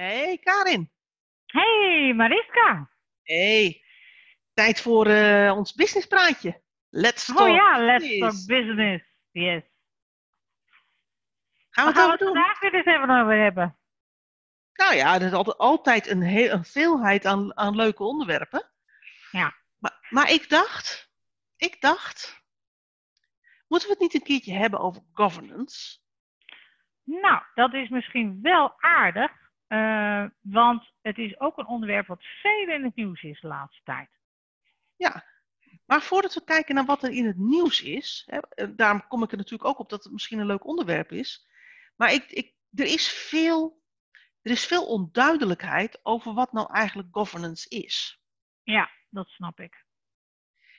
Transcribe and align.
Hey 0.00 0.38
Karin. 0.38 0.90
Hey 1.46 2.12
Mariska. 2.16 2.90
Hey. 3.22 3.82
Tijd 4.54 4.80
voor 4.80 5.06
uh, 5.06 5.52
ons 5.56 5.74
businesspraatje. 5.74 6.62
Let's 6.88 7.24
talk 7.24 7.38
Oh 7.38 7.48
ja, 7.48 7.78
let's 7.78 8.18
talk 8.18 8.46
business. 8.46 9.04
Yes. 9.30 9.62
Gaan 11.70 11.92
we 11.92 12.00
het 12.00 12.00
over 12.00 12.00
gaan 12.00 12.06
we 12.06 12.10
het 12.10 12.22
vandaag 12.22 12.60
weer 12.60 13.20
over 13.20 13.42
hebben? 13.42 13.78
Nou 14.72 14.94
ja, 14.94 15.14
er 15.14 15.22
is 15.22 15.32
altijd, 15.32 15.58
altijd 15.58 16.06
een, 16.06 16.22
heel, 16.22 16.50
een 16.50 16.64
veelheid 16.64 17.26
aan, 17.26 17.56
aan 17.56 17.76
leuke 17.76 18.02
onderwerpen. 18.02 18.70
Ja. 19.30 19.54
Maar, 19.78 20.06
maar 20.10 20.30
ik 20.30 20.48
dacht, 20.48 21.10
ik 21.56 21.80
dacht, 21.80 22.42
moeten 23.68 23.88
we 23.88 23.94
het 23.94 24.02
niet 24.02 24.14
een 24.14 24.26
keertje 24.26 24.52
hebben 24.52 24.80
over 24.80 25.02
governance? 25.12 25.98
Nou, 27.04 27.42
dat 27.54 27.74
is 27.74 27.88
misschien 27.88 28.38
wel 28.42 28.74
aardig, 28.82 29.40
eh, 29.70 30.24
want 30.40 30.92
het 31.00 31.18
is 31.18 31.40
ook 31.40 31.58
een 31.58 31.66
onderwerp 31.66 32.06
wat 32.06 32.24
veel 32.42 32.68
in 32.68 32.84
het 32.84 32.94
nieuws 32.94 33.22
is 33.22 33.40
de 33.40 33.46
laatste 33.46 33.80
tijd. 33.84 34.08
Ja, 34.96 35.24
maar 35.86 36.02
voordat 36.02 36.34
we 36.34 36.44
kijken 36.44 36.74
naar 36.74 36.84
wat 36.84 37.02
er 37.02 37.10
in 37.10 37.26
het 37.26 37.36
nieuws 37.36 37.82
is, 37.82 38.22
hè, 38.26 38.38
eh, 38.38 38.68
daarom 38.76 39.06
kom 39.06 39.22
ik 39.22 39.30
er 39.30 39.36
natuurlijk 39.36 39.68
ook 39.70 39.78
op 39.78 39.88
dat 39.88 40.04
het 40.04 40.12
misschien 40.12 40.38
een 40.38 40.46
leuk 40.46 40.66
onderwerp 40.66 41.12
is. 41.12 41.48
Maar 41.96 42.12
ik, 42.12 42.30
ik, 42.30 42.54
er, 42.74 42.86
is 42.86 43.08
veel, 43.08 43.82
er 44.42 44.50
is 44.50 44.66
veel 44.66 44.86
onduidelijkheid 44.86 46.00
over 46.02 46.34
wat 46.34 46.52
nou 46.52 46.72
eigenlijk 46.72 47.08
governance 47.12 47.68
is. 47.68 48.20
Ja, 48.62 48.90
dat 49.08 49.28
snap 49.28 49.60
ik. 49.60 49.84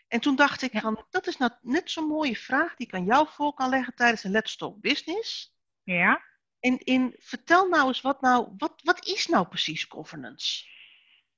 En 0.07 0.19
toen 0.19 0.35
dacht 0.35 0.61
ik, 0.61 0.71
Ja. 0.71 0.79
van, 0.79 1.05
dat 1.09 1.27
is 1.27 1.37
nou 1.37 1.51
net 1.61 1.91
zo'n 1.91 2.07
mooie 2.07 2.35
vraag 2.35 2.75
die 2.75 2.87
ik 2.87 2.93
aan 2.93 3.05
jou 3.05 3.27
voor 3.29 3.53
kan 3.53 3.69
leggen 3.69 3.95
tijdens 3.95 4.23
een 4.23 4.31
Let's 4.31 4.55
Talk 4.55 4.81
Business. 4.81 5.55
Ja? 5.83 6.30
En 6.61 6.77
in, 6.77 7.15
vertel 7.17 7.67
nou 7.67 7.87
eens, 7.87 8.01
wat, 8.01 8.21
nou, 8.21 8.47
wat, 8.57 8.81
wat 8.83 9.05
is 9.05 9.27
nou 9.27 9.47
precies 9.47 9.83
governance? 9.83 10.65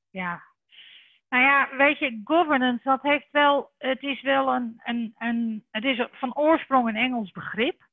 Ja. 0.10 0.44
Nou 1.30 1.44
ja, 1.44 1.76
weet 1.78 2.00
je, 2.00 2.22
governance, 2.24 2.84
dat 2.84 3.02
heeft 3.02 3.28
wel, 3.32 3.72
het 3.78 4.02
is 4.02 4.22
wel 4.22 4.54
een, 4.54 4.82
een, 4.84 5.16
een 5.18 5.68
het 5.72 5.84
is 5.84 6.08
van 6.12 6.36
oorsprong 6.36 6.88
een 6.88 6.96
Engels 6.96 7.32
begrip. 7.32 7.88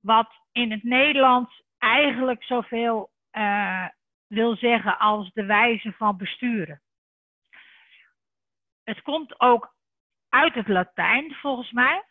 Wat 0.00 0.32
in 0.52 0.70
het 0.70 0.82
Nederlands 0.82 1.62
eigenlijk 1.78 2.44
zoveel 2.44 3.10
eh, 3.30 3.86
wil 4.26 4.56
zeggen 4.56 4.98
als 4.98 5.32
de 5.32 5.44
wijze 5.44 5.92
van 5.92 6.16
besturen. 6.16 6.82
Het 8.84 9.02
komt 9.02 9.40
ook 9.40 9.74
uit 10.28 10.54
het 10.54 10.68
Latijn, 10.68 11.34
volgens 11.34 11.70
mij. 11.70 12.04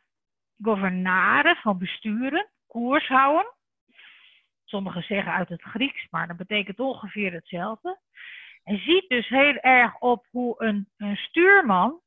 Governare, 0.61 1.55
van 1.55 1.77
besturen, 1.77 2.49
koers 2.67 3.07
houden. 3.07 3.53
Sommigen 4.71 5.03
zeggen 5.03 5.33
uit 5.33 5.49
het 5.49 5.61
Grieks, 5.61 6.07
maar 6.09 6.27
dat 6.27 6.37
betekent 6.37 6.79
ongeveer 6.79 7.31
hetzelfde. 7.33 7.99
En 8.63 8.77
ziet 8.77 9.09
dus 9.09 9.27
heel 9.27 9.55
erg 9.55 9.99
op 9.99 10.25
hoe 10.29 10.63
een, 10.63 10.89
een 10.97 11.15
stuurman 11.15 12.01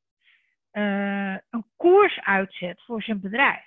eh, 0.71 1.31
een 1.49 1.65
koers 1.75 2.19
uitzet 2.19 2.81
voor 2.85 3.01
zijn 3.01 3.21
bedrijf. 3.21 3.65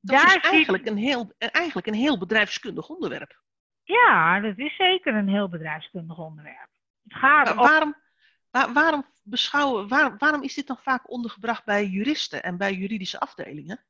Dat 0.00 0.22
is 0.24 0.36
eigenlijk 0.36 0.86
een, 0.86 0.96
heel, 0.96 1.32
eigenlijk 1.38 1.86
een 1.86 1.94
heel 1.94 2.18
bedrijfskundig 2.18 2.88
onderwerp. 2.88 3.42
Ja, 3.82 4.40
dat 4.40 4.58
is 4.58 4.76
zeker 4.76 5.14
een 5.14 5.28
heel 5.28 5.48
bedrijfskundig 5.48 6.18
onderwerp. 6.18 6.70
Het 7.02 7.18
gaat 7.18 7.50
om- 7.50 7.56
waarom, 7.56 7.94
waar- 8.50 8.72
waarom, 8.72 9.04
beschouwen, 9.22 9.88
waar- 9.88 10.16
waarom 10.18 10.42
is 10.42 10.54
dit 10.54 10.66
dan 10.66 10.78
vaak 10.82 11.10
ondergebracht 11.10 11.64
bij 11.64 11.86
juristen 11.86 12.42
en 12.42 12.56
bij 12.56 12.72
juridische 12.74 13.20
afdelingen? 13.20 13.84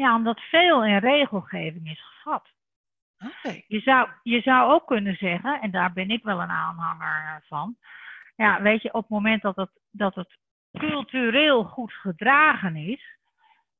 Ja, 0.00 0.14
omdat 0.14 0.40
veel 0.40 0.84
in 0.84 0.98
regelgeving 0.98 1.90
is 1.90 2.02
gevat. 2.02 2.48
Je 3.66 3.80
zou, 3.80 4.08
je 4.22 4.40
zou 4.40 4.72
ook 4.72 4.86
kunnen 4.86 5.16
zeggen, 5.16 5.60
en 5.60 5.70
daar 5.70 5.92
ben 5.92 6.10
ik 6.10 6.22
wel 6.22 6.40
een 6.40 6.50
aanhanger 6.50 7.24
eh, 7.26 7.48
van. 7.48 7.76
Ja, 8.36 8.62
weet 8.62 8.82
je, 8.82 8.92
op 8.92 9.00
het 9.00 9.10
moment 9.10 9.42
dat 9.42 9.56
het, 9.56 9.70
dat 9.90 10.14
het 10.14 10.38
cultureel 10.78 11.64
goed 11.64 11.92
gedragen 11.92 12.76
is, 12.76 13.18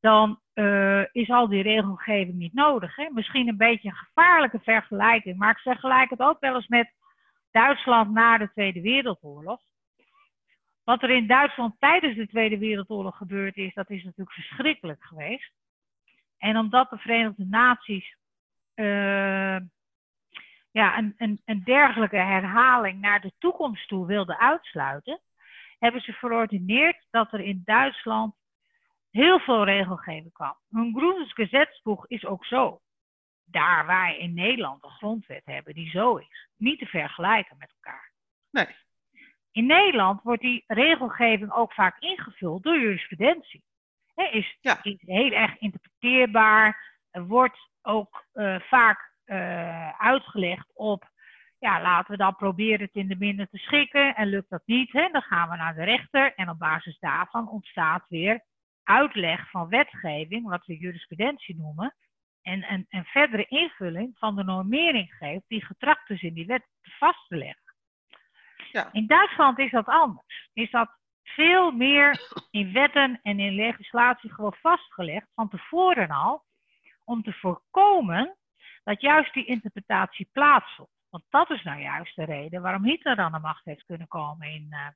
dan 0.00 0.40
eh, 0.52 1.04
is 1.12 1.30
al 1.30 1.48
die 1.48 1.62
regelgeving 1.62 2.36
niet 2.36 2.54
nodig. 2.54 2.96
Hè? 2.96 3.08
Misschien 3.10 3.48
een 3.48 3.56
beetje 3.56 3.88
een 3.88 3.94
gevaarlijke 3.94 4.60
vergelijking, 4.62 5.38
maar 5.38 5.50
ik 5.50 5.58
vergelijk 5.58 6.10
het 6.10 6.20
ook 6.20 6.40
wel 6.40 6.54
eens 6.54 6.68
met 6.68 6.92
Duitsland 7.50 8.10
na 8.10 8.38
de 8.38 8.50
Tweede 8.52 8.80
Wereldoorlog. 8.80 9.60
Wat 10.84 11.02
er 11.02 11.10
in 11.10 11.26
Duitsland 11.26 11.74
tijdens 11.78 12.16
de 12.16 12.28
Tweede 12.28 12.58
Wereldoorlog 12.58 13.16
gebeurd 13.16 13.56
is, 13.56 13.74
dat 13.74 13.90
is 13.90 14.04
natuurlijk 14.04 14.32
verschrikkelijk 14.32 15.04
geweest. 15.04 15.59
En 16.40 16.56
omdat 16.56 16.90
de 16.90 16.98
Verenigde 16.98 17.44
Naties 17.44 18.16
eh, 18.74 19.56
ja, 20.70 20.98
een, 20.98 21.14
een, 21.18 21.40
een 21.44 21.64
dergelijke 21.64 22.16
herhaling 22.16 23.00
naar 23.00 23.20
de 23.20 23.32
toekomst 23.38 23.88
toe 23.88 24.06
wilden 24.06 24.38
uitsluiten, 24.38 25.20
hebben 25.78 26.00
ze 26.00 26.12
verordineerd 26.12 27.06
dat 27.10 27.32
er 27.32 27.40
in 27.40 27.62
Duitsland 27.64 28.34
heel 29.10 29.38
veel 29.38 29.64
regelgeving 29.64 30.32
kwam. 30.32 30.56
Hun 30.70 30.94
Groenes 30.96 31.32
Gesetzbuch 31.32 32.06
is 32.06 32.24
ook 32.24 32.44
zo. 32.44 32.80
Daar 33.44 33.86
wij 33.86 34.18
in 34.18 34.34
Nederland 34.34 34.84
een 34.84 34.90
grondwet 34.90 35.44
hebben 35.44 35.74
die 35.74 35.90
zo 35.90 36.16
is. 36.16 36.48
Niet 36.56 36.78
te 36.78 36.86
vergelijken 36.86 37.56
met 37.58 37.72
elkaar. 37.74 38.12
Nee. 38.50 38.76
In 39.52 39.66
Nederland 39.66 40.22
wordt 40.22 40.42
die 40.42 40.64
regelgeving 40.66 41.52
ook 41.52 41.72
vaak 41.72 41.98
ingevuld 41.98 42.62
door 42.62 42.78
jurisprudentie. 42.78 43.62
Is, 44.28 44.56
Ja. 44.60 44.78
is 44.82 44.96
heel 45.00 45.32
erg 45.32 45.58
interpreteerbaar. 45.58 46.98
Er 47.10 47.26
wordt 47.26 47.70
ook 47.82 48.26
eh, 48.32 48.60
vaak 48.60 49.12
eh, 49.24 50.00
uitgelegd 50.00 50.70
op, 50.74 51.10
ja, 51.58 51.82
laten 51.82 52.10
we 52.10 52.16
dan 52.16 52.36
proberen 52.36 52.80
het 52.80 52.94
in 52.94 53.08
de 53.08 53.16
minder 53.18 53.48
te 53.48 53.58
schikken. 53.58 54.14
En 54.14 54.26
lukt 54.26 54.50
dat 54.50 54.62
niet, 54.64 54.92
hè, 54.92 55.08
dan 55.08 55.22
gaan 55.22 55.48
we 55.48 55.56
naar 55.56 55.74
de 55.74 55.84
rechter. 55.84 56.34
En 56.34 56.48
op 56.48 56.58
basis 56.58 56.98
daarvan 56.98 57.48
ontstaat 57.48 58.04
weer 58.08 58.44
uitleg 58.84 59.50
van 59.50 59.68
wetgeving, 59.68 60.48
wat 60.48 60.66
we 60.66 60.78
jurisprudentie 60.78 61.56
noemen. 61.56 61.94
En 62.42 62.86
een, 62.88 63.04
verdere 63.04 63.44
invulling 63.44 64.18
van 64.18 64.36
de 64.36 64.44
normering 64.44 65.14
geeft 65.14 65.44
die 65.48 65.64
getracht 65.64 66.10
is 66.10 66.22
in 66.22 66.34
die 66.34 66.46
wet 66.46 66.66
vast 66.82 67.28
te 67.28 67.36
leggen. 67.36 67.74
Ja. 68.72 68.88
In 68.92 69.06
Duitsland 69.06 69.58
is 69.58 69.70
dat 69.70 69.86
anders. 69.86 70.50
Is 70.52 70.70
dat 70.70 70.99
veel 71.34 71.70
meer 71.70 72.20
in 72.50 72.72
wetten 72.72 73.20
en 73.22 73.40
in 73.40 73.54
legislatie 73.54 74.32
gewoon 74.32 74.54
vastgelegd, 74.60 75.26
van 75.34 75.48
tevoren 75.48 76.10
al, 76.10 76.44
om 77.04 77.22
te 77.22 77.32
voorkomen 77.32 78.36
dat 78.84 79.00
juist 79.00 79.34
die 79.34 79.46
interpretatie 79.46 80.28
plaatsvond. 80.32 80.88
Want 81.10 81.24
dat 81.28 81.50
is 81.50 81.62
nou 81.62 81.80
juist 81.80 82.16
de 82.16 82.24
reden 82.24 82.62
waarom 82.62 82.84
Hitler 82.84 83.18
aan 83.18 83.32
de 83.32 83.38
macht 83.38 83.64
heeft 83.64 83.84
kunnen 83.84 84.08
komen 84.08 84.48
in, 84.48 84.66
eh, 84.70 84.86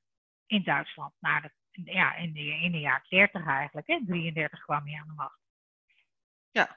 in 0.46 0.62
Duitsland. 0.62 1.12
Na 1.20 1.40
de, 1.40 1.50
ja, 1.84 2.14
in, 2.14 2.32
de, 2.32 2.40
in 2.40 2.72
de 2.72 2.80
jaren 2.80 3.06
30 3.08 3.46
eigenlijk. 3.46 3.86
In 3.86 4.06
33 4.06 4.60
kwam 4.60 4.86
hij 4.86 5.00
aan 5.00 5.06
de 5.06 5.12
macht. 5.12 5.38
Ja. 6.50 6.76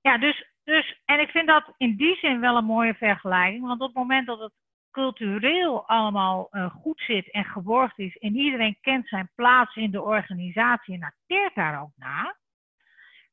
Ja, 0.00 0.18
dus, 0.18 0.50
dus, 0.64 1.00
en 1.04 1.20
ik 1.20 1.30
vind 1.30 1.46
dat 1.46 1.74
in 1.76 1.96
die 1.96 2.16
zin 2.16 2.40
wel 2.40 2.56
een 2.56 2.64
mooie 2.64 2.94
vergelijking. 2.94 3.66
Want 3.66 3.80
op 3.80 3.86
het 3.86 3.96
moment 3.96 4.26
dat 4.26 4.40
het 4.40 4.52
cultureel 4.90 5.88
allemaal 5.88 6.48
eh, 6.50 6.70
goed 6.70 7.00
zit 7.00 7.30
en 7.30 7.44
geborgd 7.44 7.98
is 7.98 8.16
en 8.16 8.36
iedereen 8.36 8.78
kent 8.80 9.08
zijn 9.08 9.30
plaats 9.34 9.76
in 9.76 9.90
de 9.90 10.02
organisatie 10.02 10.94
en 10.94 11.02
acteert 11.02 11.54
daar 11.54 11.82
ook 11.82 11.92
na, 11.96 12.36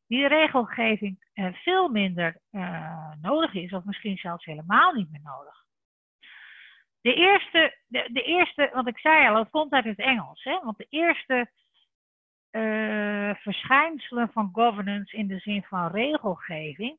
die 0.07 0.28
regelgeving 0.28 1.25
eh, 1.34 1.53
veel 1.53 1.90
minder 1.90 2.38
eh, 2.51 3.12
nodig 3.22 3.53
is, 3.53 3.72
of 3.72 3.84
misschien 3.84 4.17
zelfs 4.17 4.46
helemaal 4.46 4.94
niet 4.94 5.12
meer 5.12 5.22
nodig. 5.23 5.66
De 7.01 7.13
eerste, 7.13 7.78
de, 7.88 8.22
eerste, 8.23 8.69
want 8.73 8.88
ik 8.88 9.00
zei 9.00 9.28
al, 9.28 9.35
het 9.35 9.50
komt 9.50 9.72
uit 9.72 9.85
het 9.85 10.00
Engels, 10.00 10.44
hè? 10.44 10.59
want 10.63 10.78
de 10.78 10.88
eerste 10.90 11.50
verschijnselen 13.41 14.29
van 14.31 14.50
governance 14.53 15.17
in 15.17 15.28
de 15.28 15.40
zin 15.40 15.63
van 15.63 15.91
regelgeving, 15.91 16.97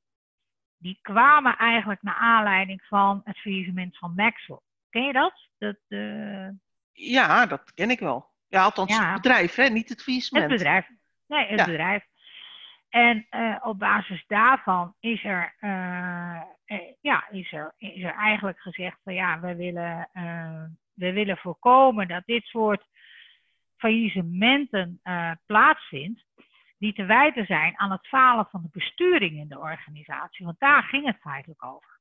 die 0.79 0.99
kwamen 1.03 1.57
eigenlijk 1.57 2.03
naar 2.03 2.15
aanleiding 2.15 2.83
van 2.83 3.21
het 3.25 3.39
faillissement 3.39 3.99
van 3.99 4.13
Maxwell. 4.17 4.59
Ken 4.91 5.03
je 5.05 5.13
dat? 5.13 5.49
dat 5.59 5.77
eh, 5.89 6.49
Ja, 6.93 7.47
dat 7.47 7.75
ken 7.75 7.91
ik 7.91 7.99
wel. 7.99 8.31
Ja, 8.49 8.63
althans 8.63 8.97
Ja. 8.97 9.13
het 9.13 9.23
bedrijf, 9.23 9.55
hè? 9.55 9.65
niet 9.69 9.89
het 9.89 10.03
faillissement. 10.03 10.51
Het 10.51 10.59
bedrijf. 10.59 10.89
Nee, 11.27 11.47
het 11.47 11.59
Ja. 11.59 11.65
bedrijf. 11.65 12.05
En 12.89 13.27
eh, 13.31 13.57
op 13.63 13.79
basis 13.79 14.25
daarvan 14.27 14.95
is 15.01 15.25
er, 15.25 15.55
eh, 15.59 16.41
ja, 17.01 17.29
is, 17.31 17.53
er, 17.53 17.75
is 17.77 18.03
er 18.03 18.15
eigenlijk 18.15 18.61
gezegd 18.61 18.99
van 19.05 19.15
ja, 19.15 19.41
we 19.41 19.55
willen, 19.57 20.09
we 20.95 21.13
willen 21.13 21.37
voorkomen 21.37 22.09
dat 22.09 22.23
dit 22.25 22.45
soort 22.45 22.87
faillissementen 23.77 25.01
plaatsvindt. 25.47 26.25
Die 26.79 26.93
te 26.93 27.05
wijten 27.05 27.47
zijn 27.47 27.79
aan 27.79 27.91
het 27.91 28.07
falen 28.07 28.47
van 28.51 28.63
de 28.63 28.69
besturing 28.73 29.37
in 29.37 29.49
de 29.49 29.59
organisatie. 29.59 30.45
Want 30.47 30.59
daar 30.59 30.83
ging 30.83 31.07
het 31.07 31.21
feitelijk 31.21 31.65
over. 31.65 31.99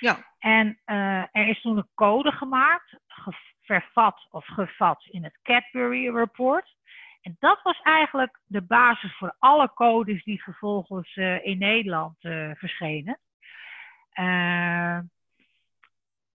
Ja. 0.00 0.32
En 0.38 0.80
eh, 0.84 1.18
er 1.18 1.48
is 1.48 1.60
toen 1.60 1.76
een 1.76 1.88
code 1.94 2.32
gemaakt, 2.32 2.96
ge- 3.06 3.52
vervat 3.62 4.26
of 4.30 4.46
gevat 4.46 5.06
in 5.10 5.24
het 5.24 5.38
Cadbury 5.42 6.14
Report. 6.16 6.76
En 7.20 7.36
dat 7.38 7.62
was 7.62 7.80
eigenlijk 7.82 8.40
de 8.46 8.62
basis 8.62 9.16
voor 9.16 9.36
alle 9.38 9.72
codes 9.74 10.24
die 10.24 10.42
vervolgens 10.42 11.16
eh, 11.16 11.46
in 11.46 11.58
Nederland 11.58 12.16
eh, 12.20 12.50
verschenen. 12.54 13.18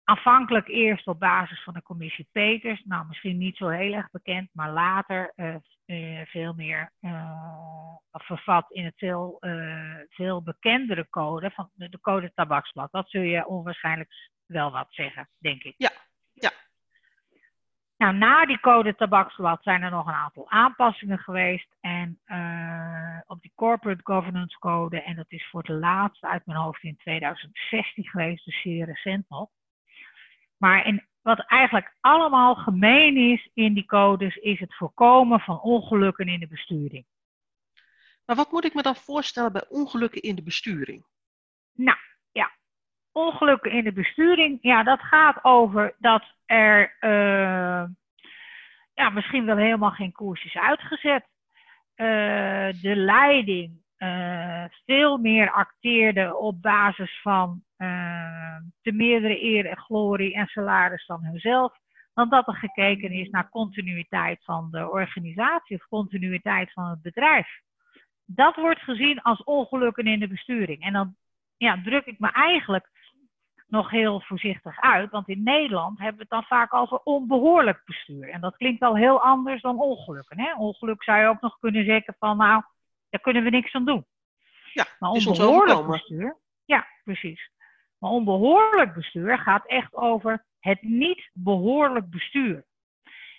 Aanvankelijk 0.04 0.68
eerst 0.68 1.08
op 1.08 1.20
basis 1.20 1.64
van 1.64 1.74
de 1.74 1.82
commissie 1.82 2.28
Peters. 2.32 2.84
Nou, 2.84 3.06
misschien 3.08 3.38
niet 3.38 3.58
zo 3.58 3.68
heel 3.68 3.94
erg 3.94 4.12
bekend, 4.12 4.50
maar 4.54 4.72
later 4.72 5.34
veel 6.26 6.54
meer 6.54 6.92
vervat 8.12 8.72
in 8.72 8.86
het 8.86 8.98
veel, 8.98 9.38
veel 10.10 10.44
bekendere 10.44 11.10
code 11.10 11.52
van 11.52 11.70
de, 11.74 11.90
de 11.90 12.00
code 12.00 12.32
tabaksblad. 12.34 12.92
Dat 12.92 13.10
zul 13.10 13.22
je 13.22 13.48
onwaarschijnlijk 13.48 14.10
wel 14.46 14.72
wat 14.72 14.88
zeggen, 14.90 15.30
denk 15.38 15.64
ik. 15.64 15.74
Ja, 15.78 15.92
ja. 16.34 16.52
Nou, 17.98 18.16
na 18.16 18.46
die 18.46 18.60
code 18.60 18.96
tabaksblad 18.96 19.64
zijn 19.64 19.82
er 19.82 19.92
nog 19.92 20.08
een 20.08 20.14
aantal 20.14 20.50
aanpassingen 20.50 21.20
geweest. 21.20 21.76
En 21.80 22.20
uh, 22.26 23.20
op 23.26 23.42
die 23.42 23.52
corporate 23.56 24.02
governance 24.04 24.60
code, 24.60 25.02
en 25.02 25.16
dat 25.16 25.32
is 25.32 25.48
voor 25.50 25.62
het 25.62 25.70
laatst 25.70 26.24
uit 26.24 26.46
mijn 26.46 26.60
hoofd 26.60 26.84
in 26.84 26.98
2016 26.98 28.04
geweest, 28.04 28.46
dus 28.46 28.62
zeer 28.62 28.86
recent 28.86 29.30
nog. 29.30 29.50
Maar 30.58 30.86
in, 30.86 31.08
wat 31.22 31.46
eigenlijk 31.46 31.94
allemaal 32.00 32.56
gemeen 32.56 33.18
is 33.18 33.50
in 33.54 33.74
die 33.74 33.86
codes, 33.86 34.36
is 34.36 34.60
het 34.60 34.76
voorkomen 34.76 35.40
van 35.40 35.62
ongelukken 35.62 36.28
in 36.28 36.40
de 36.40 36.48
besturing. 36.48 37.06
Maar 38.26 38.36
wat 38.36 38.52
moet 38.52 38.66
ik 38.66 38.74
me 38.74 38.82
dan 38.82 38.96
voorstellen 38.96 39.52
bij 39.52 39.66
ongelukken 39.70 40.22
in 40.22 40.36
de 40.36 40.44
besturing? 40.44 41.06
Nou, 41.74 41.98
ja. 42.32 42.52
Ongelukken 43.12 43.72
in 43.72 43.84
de 43.84 43.94
besturing, 43.94 44.58
ja, 44.62 44.84
dat 44.84 45.02
gaat 45.02 45.44
over 45.44 45.96
dat 45.98 46.24
er 46.46 46.96
uh, 47.02 47.84
ja, 48.94 49.10
misschien 49.10 49.46
wel 49.46 49.58
helemaal 49.58 49.92
geen 49.92 50.12
koers 50.12 50.46
is 50.46 50.56
uitgezet. 50.56 51.28
Uh, 51.96 52.82
de 52.82 52.96
leiding 52.96 53.82
uh, 53.98 54.66
veel 54.86 55.18
meer 55.18 55.52
acteerde 55.52 56.36
op 56.36 56.62
basis 56.62 57.22
van 57.22 57.64
te 58.82 58.92
meerdere 58.92 59.44
eer 59.44 59.66
en 59.66 59.78
glorie 59.78 60.34
en 60.34 60.48
salaris 60.48 61.06
dan 61.06 61.24
hunzelf, 61.24 61.78
dan 62.14 62.30
dat 62.30 62.48
er 62.48 62.56
gekeken 62.56 63.12
is 63.12 63.30
naar 63.30 63.50
continuïteit 63.50 64.44
van 64.44 64.68
de 64.72 64.90
organisatie 64.90 65.76
of 65.76 65.88
continuïteit 65.88 66.74
van 66.74 66.90
het 66.90 67.02
bedrijf. 67.02 67.48
Dat 68.26 68.56
wordt 68.56 68.82
gezien 68.82 69.22
als 69.22 69.44
ongelukken 69.44 70.08
in 70.08 70.20
de 70.20 70.28
besturing. 70.28 70.82
En 70.82 70.94
dan 70.94 71.16
ja, 71.58 71.82
druk 71.84 72.06
ik 72.06 72.20
me 72.20 72.32
eigenlijk 72.32 72.90
nog 73.68 73.90
heel 73.90 74.22
voorzichtig 74.22 74.82
uit. 74.82 75.12
Want 75.12 75.28
in 75.28 75.44
Nederland 75.44 75.98
hebben 75.98 76.16
we 76.16 76.22
het 76.22 76.30
dan 76.30 76.44
vaak 76.44 76.74
over 76.74 77.00
onbehoorlijk 77.04 77.82
bestuur. 77.86 78.30
En 78.30 78.42
dat 78.42 78.58
klinkt 78.58 78.82
al 78.82 78.96
heel 78.96 79.22
anders 79.22 79.62
dan 79.62 79.80
ongelukken. 79.80 80.40
Hè? 80.40 80.54
Ongeluk 80.56 81.04
zou 81.04 81.20
je 81.20 81.28
ook 81.28 81.42
nog 81.42 81.60
kunnen 81.60 81.86
zeggen 81.86 82.16
van 82.20 82.38
nou, 82.38 82.64
daar 83.10 83.22
kunnen 83.22 83.44
we 83.44 83.50
niks 83.50 83.74
aan 83.74 83.86
doen. 83.86 84.06
Ja, 84.74 84.86
maar 85.00 85.10
onbehoorlijk 85.10 85.88
bestuur. 85.88 86.38
Ja, 86.66 86.88
precies. 87.04 87.52
Maar 88.00 88.12
onbehoorlijk 88.12 88.94
bestuur 88.94 89.38
gaat 89.38 89.66
echt 89.66 89.96
over 89.96 90.46
het 90.60 90.82
niet 90.82 91.30
behoorlijk 91.34 92.10
bestuur. 92.10 92.66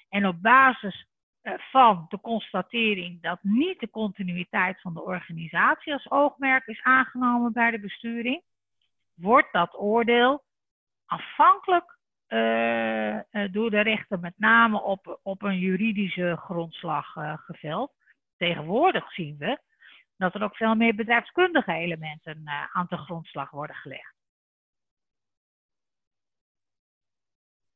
En 0.09 0.27
op 0.27 0.43
basis 0.43 1.07
eh, 1.41 1.53
van 1.59 2.07
de 2.09 2.21
constatering 2.21 3.23
dat 3.23 3.39
niet 3.43 3.81
de 3.81 3.91
continuïteit 3.91 4.81
van 4.81 4.95
de 4.95 5.03
organisatie 5.03 5.93
als 5.93 6.11
oogmerk 6.11 6.67
is 6.67 6.83
aangenomen 6.83 7.53
bij 7.53 7.71
de 7.71 7.81
besturing, 7.81 8.43
wordt 9.15 9.53
dat 9.53 9.79
oordeel 9.79 10.43
afhankelijk 11.07 11.99
uh, 12.29 13.19
door 13.51 13.71
de 13.71 13.81
rechter 13.81 14.21
met 14.21 14.35
name 14.37 14.83
op, 14.83 15.21
op 15.23 15.43
een 15.43 15.59
juridische 15.59 16.37
grondslag 16.37 17.17
uh, 17.17 17.39
geveld. 17.39 17.93
Tegenwoordig 18.37 19.13
zien 19.13 19.37
we 19.39 19.59
dat 20.17 20.35
er 20.35 20.43
ook 20.43 20.57
veel 20.57 20.75
meer 20.75 20.95
bedrijfskundige 20.95 21.73
elementen 21.73 22.43
aan 22.73 22.87
de 22.89 22.97
grondslag 22.97 23.51
worden 23.51 23.77
gelegd. 23.77 24.20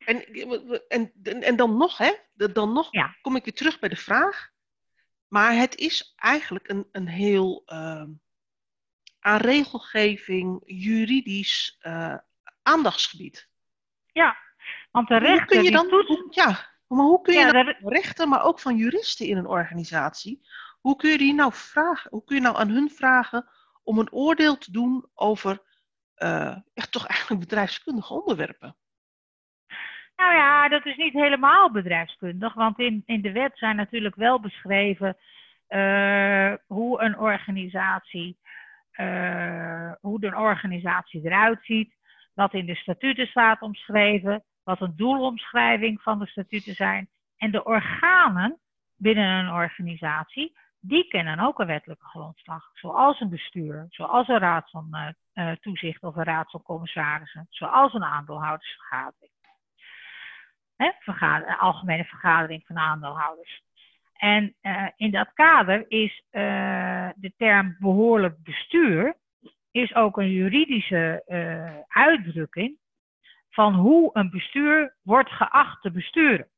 En, 0.05 0.25
en, 0.89 1.12
en 1.43 1.56
dan 1.56 1.77
nog, 1.77 1.99
hè? 1.99 2.12
Dan 2.35 2.73
nog 2.73 2.89
ja. 2.91 3.17
kom 3.23 3.37
ik 3.37 3.45
weer 3.45 3.55
terug 3.55 3.79
bij 3.79 3.89
de 3.89 3.97
vraag. 3.97 4.53
Maar 5.29 5.55
het 5.55 5.77
is 5.77 6.15
eigenlijk 6.17 6.69
een, 6.69 6.89
een 6.93 7.09
heel 7.09 7.62
uh, 7.67 8.05
aan 9.21 9.41
regelgeving, 9.41 10.62
juridisch 10.67 11.79
uh, 11.83 12.17
aandachtsgebied. 12.62 13.49
Ja, 14.12 14.37
want 14.91 15.09
de 15.09 15.17
rechter. 15.17 15.39
Hoe 15.39 15.47
kun 15.47 15.62
je 15.62 15.71
dan, 15.71 15.89
hoe, 15.89 16.27
ja, 16.31 16.69
maar 16.87 17.05
hoe 17.05 17.21
kun 17.21 17.35
je 17.35 17.41
ja, 17.41 17.53
dan 17.53 17.65
de... 17.65 17.77
rechten, 17.81 18.29
maar 18.29 18.45
ook 18.45 18.61
van 18.61 18.77
juristen 18.77 19.27
in 19.27 19.37
een 19.37 19.47
organisatie, 19.47 20.47
hoe 20.81 20.97
kun 20.97 21.11
je 21.11 21.19
die 21.19 21.35
nou 21.35 21.53
vragen? 21.53 22.11
Hoe 22.11 22.25
kun 22.25 22.37
je 22.37 22.43
nou 22.43 22.56
aan 22.56 22.69
hun 22.69 22.91
vragen 22.91 23.49
om 23.83 23.99
een 23.99 24.12
oordeel 24.12 24.59
te 24.59 24.73
doen 24.73 25.11
over 25.15 25.62
uh, 26.17 26.56
echt 26.75 26.93
toch 26.93 27.06
eigenlijk 27.06 27.41
bedrijfskundige 27.41 28.15
onderwerpen? 28.15 28.77
Nou 30.17 30.35
ja, 30.35 30.69
dat 30.69 30.87
is 30.87 30.97
niet 30.97 31.13
helemaal 31.13 31.71
bedrijfskundig, 31.71 32.55
want 32.55 32.79
in, 32.79 33.03
in 33.07 33.21
de 33.21 33.33
wet 33.33 33.59
zijn 33.59 33.77
natuurlijk 33.77 34.15
wel 34.15 34.41
beschreven 34.41 35.17
uh, 35.69 36.53
hoe 36.67 37.03
een 37.03 37.19
organisatie, 37.19 38.39
uh, 39.01 39.93
hoe 40.01 40.27
een 40.27 40.37
organisatie 40.37 41.25
eruit 41.25 41.65
ziet, 41.65 41.95
wat 42.35 42.55
in 42.55 42.67
de 42.67 42.75
statuten 42.75 43.27
staat 43.27 43.61
omschreven, 43.61 44.45
wat 44.65 44.81
een 44.81 44.97
doelomschrijving 44.97 46.03
van 46.03 46.19
de 46.19 46.27
statuten 46.27 46.75
zijn. 46.75 47.09
En 47.37 47.51
de 47.51 47.65
organen 47.65 48.59
binnen 48.97 49.45
een 49.45 49.53
organisatie, 49.53 50.57
die 50.81 51.09
kennen 51.09 51.39
ook 51.39 51.59
een 51.59 51.67
wettelijke 51.67 52.07
grondslag. 52.07 52.71
Zoals 52.73 53.21
een 53.21 53.31
bestuur, 53.31 53.87
zoals 53.89 54.29
een 54.29 54.39
raad 54.39 54.71
van 54.71 55.15
uh, 55.35 55.51
toezicht 55.53 56.03
of 56.03 56.17
een 56.17 56.25
raad 56.25 56.51
van 56.51 56.63
commissarissen, 56.63 57.47
zoals 57.51 57.95
een 57.95 58.05
aandeelhoudersvergadering 58.05 59.34
hè, 60.76 60.91
vergader, 60.99 61.56
algemene 61.56 62.05
vergadering 62.05 62.67
van 62.67 62.79
aandeelhouders. 62.79 63.62
En 64.15 64.55
uh, 64.62 64.88
in 64.97 65.11
dat 65.11 65.32
kader 65.32 65.85
is 65.88 66.23
uh, 66.31 67.09
de 67.17 67.32
term 67.37 67.76
behoorlijk 67.79 68.43
bestuur 68.43 69.17
is 69.71 69.94
ook 69.94 70.19
een 70.19 70.31
juridische 70.31 71.23
uh, 71.26 71.79
uitdrukking 71.88 72.79
van 73.50 73.75
hoe 73.75 74.11
een 74.12 74.31
bestuur 74.31 74.97
wordt 75.03 75.31
geacht 75.31 75.82
te 75.82 75.91
besturen. 75.91 76.49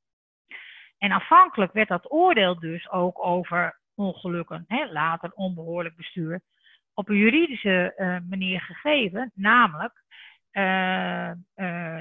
En 0.98 1.12
afhankelijk 1.12 1.72
werd 1.72 1.88
dat 1.88 2.12
oordeel 2.12 2.58
dus 2.58 2.90
ook 2.90 3.24
over 3.24 3.80
ongelukken, 3.94 4.64
hè, 4.68 4.92
later 4.92 5.32
onbehoorlijk 5.32 5.96
bestuur, 5.96 6.40
op 6.94 7.08
een 7.08 7.16
juridische 7.16 7.94
manier 8.28 8.60
gegeven, 8.60 9.30
namelijk 9.34 10.04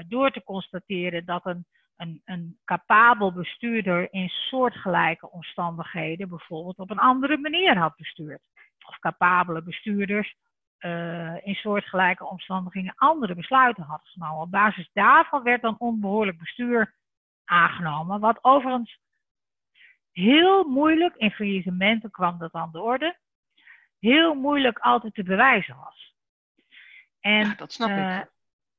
door 0.08 0.30
te 0.30 0.42
constateren 0.44 1.24
dat 1.24 1.46
een 1.46 1.66
een, 1.96 2.22
een 2.24 2.58
capabel 2.64 3.32
bestuurder 3.32 4.12
in 4.12 4.28
soortgelijke 4.28 5.30
omstandigheden 5.30 6.28
bijvoorbeeld 6.28 6.78
op 6.78 6.90
een 6.90 6.98
andere 6.98 7.38
manier 7.38 7.78
had 7.78 7.96
bestuurd. 7.96 8.40
Of 8.86 8.98
capabele 8.98 9.62
bestuurders 9.62 10.36
uh, 10.80 11.46
in 11.46 11.54
soortgelijke 11.54 12.24
omstandigheden 12.24 12.92
andere 12.96 13.34
besluiten 13.34 13.82
hadden 13.82 14.06
genomen. 14.06 14.42
Op 14.42 14.50
basis 14.50 14.90
daarvan 14.92 15.42
werd 15.42 15.62
dan 15.62 15.78
onbehoorlijk 15.78 16.38
bestuur 16.38 16.94
aangenomen, 17.44 18.20
wat 18.20 18.44
overigens 18.44 18.98
heel 20.12 20.64
moeilijk, 20.64 21.16
in 21.16 21.30
faillissementen 21.30 22.10
kwam 22.10 22.38
dat 22.38 22.52
aan 22.52 22.72
de 22.72 22.80
orde, 22.80 23.16
heel 23.98 24.34
moeilijk 24.34 24.78
altijd 24.78 25.14
te 25.14 25.22
bewijzen 25.22 25.76
was. 25.76 26.14
En, 27.20 27.46
ja, 27.48 27.54
dat 27.54 27.72
snap 27.72 27.88
uh, 27.88 27.96
ik. 27.96 28.02
Eh, 28.02 28.20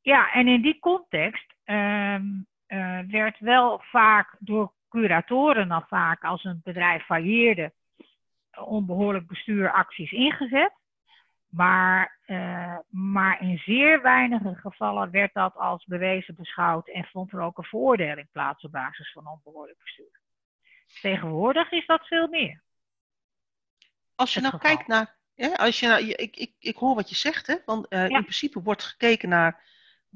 ja, 0.02 0.32
en 0.32 0.48
in 0.48 0.62
die 0.62 0.80
context 0.80 1.54
um, 1.66 2.48
uh, 2.68 3.00
werd 3.08 3.40
wel 3.40 3.82
vaak 3.84 4.36
door 4.40 4.74
curatoren 4.90 5.68
dan 5.68 5.86
vaak 5.88 6.24
als 6.24 6.44
een 6.44 6.62
bedrijf 6.64 7.06
failleerde, 7.06 7.74
onbehoorlijk 8.52 9.28
bestuuracties 9.28 10.12
ingezet. 10.12 10.74
Maar, 11.48 12.20
uh, 12.26 12.78
maar 12.90 13.42
in 13.42 13.58
zeer 13.58 14.02
weinige 14.02 14.56
gevallen 14.56 15.12
werd 15.12 15.34
dat 15.34 15.56
als 15.56 15.86
bewezen 15.86 16.36
beschouwd 16.36 16.88
en 16.88 17.06
vond 17.06 17.32
er 17.32 17.42
ook 17.42 17.58
een 17.58 17.64
veroordeling 17.64 18.28
plaats 18.32 18.64
op 18.64 18.72
basis 18.72 19.12
van 19.12 19.28
onbehoorlijk 19.28 19.80
bestuur. 19.80 20.20
Tegenwoordig 21.02 21.72
is 21.72 21.86
dat 21.86 22.08
veel 22.08 22.28
meer. 22.28 22.62
Als 24.16 24.34
je 24.34 24.42
nou 24.42 24.58
kijkt 24.58 24.88
naar, 24.88 25.18
als 25.56 25.80
je 25.80 25.88
nou, 25.88 26.06
ik, 26.06 26.36
ik, 26.36 26.54
ik 26.60 26.76
hoor 26.76 26.96
wat 26.96 27.10
je 27.10 27.16
zegt, 27.16 27.48
hè, 27.48 27.56
want 27.66 27.86
uh, 27.90 28.00
ja. 28.00 28.18
in 28.18 28.22
principe 28.22 28.62
wordt 28.62 28.84
gekeken 28.84 29.30
naar 29.30 29.64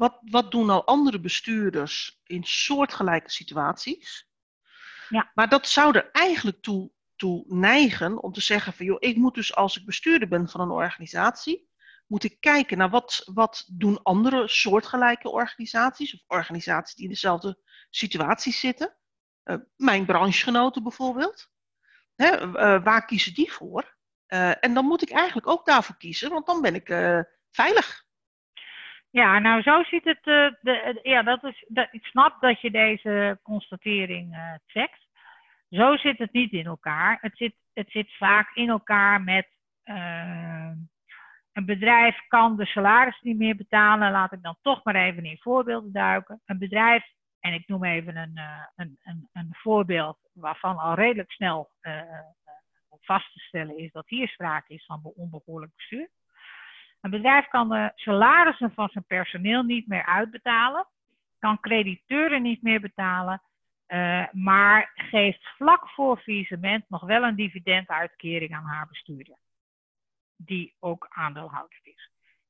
wat, 0.01 0.19
wat 0.21 0.51
doen 0.51 0.65
nou 0.65 0.85
andere 0.85 1.19
bestuurders 1.19 2.21
in 2.23 2.43
soortgelijke 2.43 3.31
situaties? 3.31 4.29
Ja. 5.09 5.31
Maar 5.33 5.49
dat 5.49 5.67
zou 5.67 5.95
er 5.95 6.11
eigenlijk 6.11 6.61
toe, 6.61 6.91
toe 7.15 7.43
neigen 7.47 8.23
om 8.23 8.33
te 8.33 8.41
zeggen 8.41 8.73
van 8.73 8.85
joh, 8.85 8.97
ik 8.99 9.15
moet 9.15 9.33
dus 9.33 9.55
als 9.55 9.77
ik 9.77 9.85
bestuurder 9.85 10.27
ben 10.27 10.49
van 10.49 10.61
een 10.61 10.71
organisatie, 10.71 11.69
moet 12.07 12.23
ik 12.23 12.39
kijken 12.39 12.77
naar 12.77 12.89
wat, 12.89 13.21
wat 13.33 13.65
doen 13.71 14.03
andere 14.03 14.47
soortgelijke 14.47 15.29
organisaties 15.29 16.13
of 16.13 16.21
organisaties 16.27 16.95
die 16.95 17.05
in 17.05 17.11
dezelfde 17.11 17.59
situatie 17.89 18.53
zitten. 18.53 18.95
Uh, 19.43 19.55
mijn 19.75 20.05
branchegenoten 20.05 20.83
bijvoorbeeld. 20.83 21.51
Hè, 22.15 22.47
uh, 22.47 22.83
waar 22.83 23.05
kiezen 23.05 23.33
die 23.33 23.51
voor? 23.51 23.97
Uh, 24.27 24.63
en 24.63 24.73
dan 24.73 24.85
moet 24.85 25.01
ik 25.01 25.11
eigenlijk 25.11 25.47
ook 25.47 25.65
daarvoor 25.65 25.97
kiezen, 25.97 26.29
want 26.29 26.45
dan 26.45 26.61
ben 26.61 26.75
ik 26.75 26.87
veilig. 27.51 28.09
Ja, 29.11 29.39
nou 29.39 29.61
zo 29.61 29.83
ziet 29.83 30.03
het. 30.03 30.27
Uh, 30.27 30.51
de, 30.61 30.99
ja, 31.03 31.23
dat 31.23 31.43
is, 31.43 31.65
ik 31.91 32.05
snap 32.05 32.41
dat 32.41 32.61
je 32.61 32.71
deze 32.71 33.39
constatering 33.43 34.35
uh, 34.35 34.53
checkt. 34.65 35.07
Zo 35.69 35.97
zit 35.97 36.17
het 36.17 36.33
niet 36.33 36.51
in 36.51 36.65
elkaar. 36.65 37.17
Het 37.21 37.37
zit, 37.37 37.55
het 37.73 37.91
zit 37.91 38.17
vaak 38.17 38.55
in 38.55 38.69
elkaar 38.69 39.21
met. 39.21 39.47
Een 41.51 41.65
bedrijf 41.65 42.17
kan 42.27 42.57
de 42.57 42.65
salaris 42.65 43.21
niet 43.21 43.37
meer 43.37 43.55
betalen. 43.55 44.11
Laat 44.11 44.31
ik 44.31 44.41
dan 44.41 44.57
toch 44.61 44.83
maar 44.83 44.95
even 44.95 45.25
in 45.25 45.37
voorbeelden 45.37 45.91
duiken. 45.91 46.41
Een 46.45 46.57
bedrijf, 46.57 47.03
en 47.39 47.53
ik 47.53 47.67
noem 47.67 47.83
even 47.83 48.15
een, 48.15 48.39
een, 48.75 48.99
een, 49.03 49.29
een 49.33 49.49
voorbeeld 49.51 50.17
waarvan 50.33 50.77
al 50.77 50.93
redelijk 50.93 51.31
snel 51.31 51.69
vast 53.01 53.33
te 53.33 53.39
stellen 53.39 53.77
is 53.77 53.91
dat 53.91 54.09
hier 54.09 54.27
sprake 54.27 54.73
is 54.73 54.85
van 54.85 55.11
onbehoorlijk 55.15 55.75
bestuur. 55.75 56.09
Een 57.01 57.09
bedrijf 57.09 57.47
kan 57.47 57.69
de 57.69 57.91
salarissen 57.95 58.73
van 58.73 58.89
zijn 58.89 59.03
personeel 59.03 59.63
niet 59.63 59.87
meer 59.87 60.05
uitbetalen, 60.05 60.87
kan 61.39 61.59
crediteuren 61.59 62.41
niet 62.41 62.61
meer 62.61 62.79
betalen, 62.79 63.41
uh, 63.87 64.25
maar 64.31 64.91
geeft 64.93 65.47
vlak 65.55 65.89
voor 65.89 66.17
faillissement 66.17 66.89
nog 66.89 67.01
wel 67.01 67.23
een 67.23 67.35
dividenduitkering 67.35 68.55
aan 68.55 68.65
haar 68.65 68.87
bestuurder, 68.87 69.37
die 70.37 70.75
ook 70.79 71.05
aandeelhouder 71.09 71.79
is. 71.83 72.09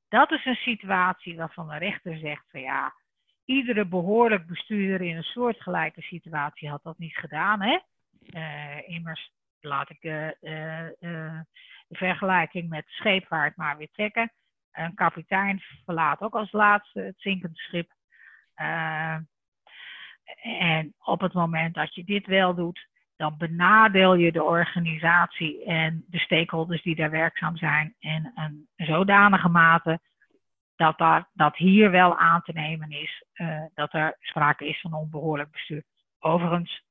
Dat 0.09 0.31
is 0.31 0.45
een 0.45 0.55
situatie 0.55 1.37
waarvan 1.37 1.67
de 1.67 1.77
rechter 1.77 2.17
zegt 2.17 2.45
van 2.49 2.61
ja, 2.61 2.93
iedere 3.45 3.85
behoorlijk 3.85 4.47
bestuurder 4.47 5.07
in 5.07 5.17
een 5.17 5.23
soortgelijke 5.23 6.01
situatie 6.01 6.69
had 6.69 6.83
dat 6.83 6.97
niet 6.97 7.15
gedaan. 7.15 7.61
Hè? 7.61 7.79
Uh, 8.33 8.89
immers 8.89 9.31
laat 9.59 9.89
ik 9.89 10.01
de 10.01 11.45
vergelijking 11.89 12.69
met 12.69 12.85
scheepvaart 12.87 13.55
maar 13.55 13.77
weer 13.77 13.91
trekken. 13.91 14.31
Een 14.71 14.93
kapitein 14.93 15.61
verlaat 15.85 16.21
ook 16.21 16.35
als 16.35 16.51
laatste 16.51 16.99
het 17.01 17.19
zinkende 17.21 17.57
schip. 17.57 17.91
Uh, 18.55 19.17
en 20.43 20.93
op 20.99 21.21
het 21.21 21.33
moment 21.33 21.73
dat 21.73 21.95
je 21.95 22.03
dit 22.03 22.25
wel 22.25 22.55
doet, 22.55 22.87
dan 23.15 23.37
benadeel 23.37 24.15
je 24.15 24.31
de 24.31 24.43
organisatie 24.43 25.63
en 25.65 26.03
de 26.07 26.19
stakeholders 26.19 26.81
die 26.81 26.95
daar 26.95 27.09
werkzaam 27.09 27.57
zijn 27.57 27.95
in 27.99 28.31
een 28.35 28.67
zodanige 28.75 29.49
mate 29.49 29.99
dat, 30.75 30.97
daar, 30.97 31.29
dat 31.33 31.55
hier 31.55 31.91
wel 31.91 32.17
aan 32.17 32.41
te 32.41 32.51
nemen 32.51 32.91
is 32.91 33.23
uh, 33.33 33.63
dat 33.73 33.93
er 33.93 34.17
sprake 34.19 34.67
is 34.67 34.81
van 34.81 34.93
onbehoorlijk 34.93 35.51
bestuur. 35.51 35.83
Overigens 36.19 36.83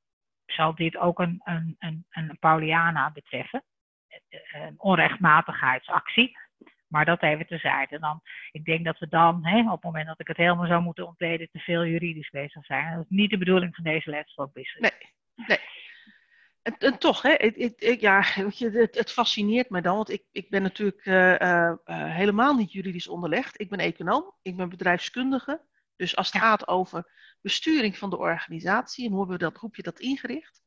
zal 0.47 0.75
dit 0.75 0.97
ook 0.97 1.19
een, 1.19 1.41
een, 1.79 2.07
een 2.11 2.37
Pauliana 2.41 3.11
betreffen, 3.11 3.63
een 4.53 4.75
onrechtmatigheidsactie. 4.77 6.39
Maar 6.91 7.05
dat 7.05 7.23
even 7.23 7.47
terzijde. 7.47 7.99
Dan, 7.99 8.21
ik 8.51 8.65
denk 8.65 8.85
dat 8.85 8.99
we 8.99 9.09
dan, 9.09 9.47
hè, 9.47 9.61
op 9.61 9.71
het 9.71 9.83
moment 9.83 10.07
dat 10.07 10.21
ik 10.21 10.29
het 10.29 10.37
helemaal 10.37 10.67
zou 10.67 10.83
moeten 10.83 11.07
ontleden, 11.07 11.49
te 11.51 11.59
veel 11.59 11.85
juridisch 11.85 12.31
bezig 12.31 12.65
zijn. 12.65 12.95
Dat 12.95 13.05
is 13.05 13.17
niet 13.17 13.31
de 13.31 13.39
bedoeling 13.39 13.75
van 13.75 13.85
deze 13.85 14.11
lesstof 14.11 14.51
Nee, 14.55 14.91
nee. 15.35 15.59
En, 16.63 16.77
en, 16.79 16.99
toch, 16.99 17.23
hè, 17.23 17.35
het, 17.37 18.01
ja, 18.01 18.23
het, 18.25 18.95
het, 18.95 19.13
fascineert 19.13 19.71
me 19.71 19.81
dan, 19.81 19.97
want 19.97 20.11
ik, 20.11 20.25
ik 20.33 20.51
ben 20.51 20.63
natuurlijk 20.63 21.05
uh, 21.07 21.35
uh, 21.41 21.75
helemaal 21.85 22.55
niet 22.55 22.73
juridisch 22.73 23.09
onderlegd. 23.09 23.61
Ik 23.61 23.71
ben 23.71 23.79
econoom, 23.79 24.35
ik 24.43 24.57
ben 24.57 24.69
bedrijfskundige. 24.69 25.61
Dus 25.97 26.17
als 26.17 26.33
het 26.33 26.43
gaat 26.43 26.69
over 26.69 27.11
besturing 27.41 27.99
van 27.99 28.11
de 28.11 28.19
organisatie 28.19 29.07
en 29.07 29.13
hoe, 29.13 29.27
we 29.27 29.39
dat, 29.39 29.57
hoe 29.57 29.69
heb 29.69 29.75
je 29.75 29.83
dat 29.83 30.01
ingericht, 30.01 30.63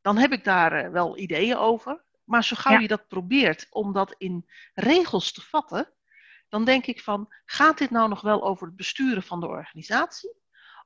dan 0.00 0.18
heb 0.18 0.32
ik 0.32 0.44
daar 0.44 0.92
wel 0.92 1.18
ideeën 1.18 1.56
over. 1.56 2.04
Maar 2.26 2.44
zo 2.44 2.56
gauw 2.58 2.78
je 2.78 2.88
dat 2.88 3.08
probeert 3.08 3.66
om 3.70 3.92
dat 3.92 4.14
in 4.18 4.50
regels 4.74 5.32
te 5.32 5.40
vatten, 5.40 5.92
dan 6.48 6.64
denk 6.64 6.86
ik 6.86 7.00
van, 7.00 7.34
gaat 7.44 7.78
dit 7.78 7.90
nou 7.90 8.08
nog 8.08 8.20
wel 8.20 8.44
over 8.44 8.66
het 8.66 8.76
besturen 8.76 9.22
van 9.22 9.40
de 9.40 9.46
organisatie? 9.46 10.34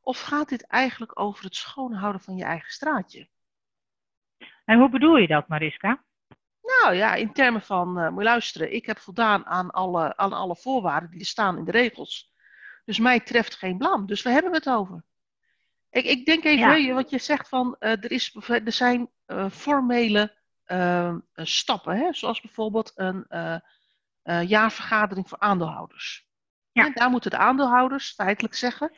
Of 0.01 0.21
gaat 0.21 0.49
dit 0.49 0.67
eigenlijk 0.67 1.21
over 1.21 1.45
het 1.45 1.57
schoonhouden 1.57 2.21
van 2.21 2.37
je 2.37 2.45
eigen 2.45 2.73
straatje? 2.73 3.29
En 4.65 4.79
hoe 4.79 4.89
bedoel 4.89 5.17
je 5.17 5.27
dat, 5.27 5.49
Mariska? 5.49 6.05
Nou 6.63 6.95
ja, 6.95 7.15
in 7.15 7.33
termen 7.33 7.63
van, 7.63 7.99
uh, 7.99 8.09
moet 8.09 8.19
je 8.19 8.25
luisteren, 8.25 8.75
ik 8.75 8.87
heb 8.87 8.99
voldaan 8.99 9.47
aan 9.47 9.71
alle, 9.71 10.17
aan 10.17 10.33
alle 10.33 10.57
voorwaarden 10.57 11.11
die 11.11 11.21
er 11.21 11.27
staan 11.27 11.59
in 11.59 11.65
de 11.65 11.71
regels. 11.71 12.33
Dus 12.85 12.99
mij 12.99 13.21
treft 13.21 13.55
geen 13.55 13.79
blam. 13.79 14.07
Dus 14.07 14.23
we 14.23 14.31
hebben 14.31 14.53
het 14.53 14.69
over. 14.69 15.05
Ik, 15.91 16.05
ik 16.05 16.25
denk 16.25 16.45
even, 16.45 16.83
ja. 16.83 16.95
wat 16.95 17.11
je 17.11 17.19
zegt 17.19 17.49
van, 17.49 17.77
uh, 17.81 17.91
er, 17.91 18.11
is, 18.11 18.37
er 18.49 18.73
zijn 18.73 19.11
uh, 19.27 19.51
formele 19.51 20.40
stappen, 21.35 21.97
hè? 21.97 22.13
zoals 22.13 22.41
bijvoorbeeld 22.41 22.93
een 22.95 23.27
uh, 23.29 23.57
uh, 24.25 24.49
jaarvergadering 24.49 25.29
voor 25.29 25.39
aandeelhouders. 25.39 26.29
Ja. 26.73 26.87
En 26.87 26.93
daar 26.95 27.11
moeten 27.11 27.31
de 27.31 27.37
aandeelhouders 27.37 28.13
feitelijk 28.15 28.55
zeggen. 28.55 28.93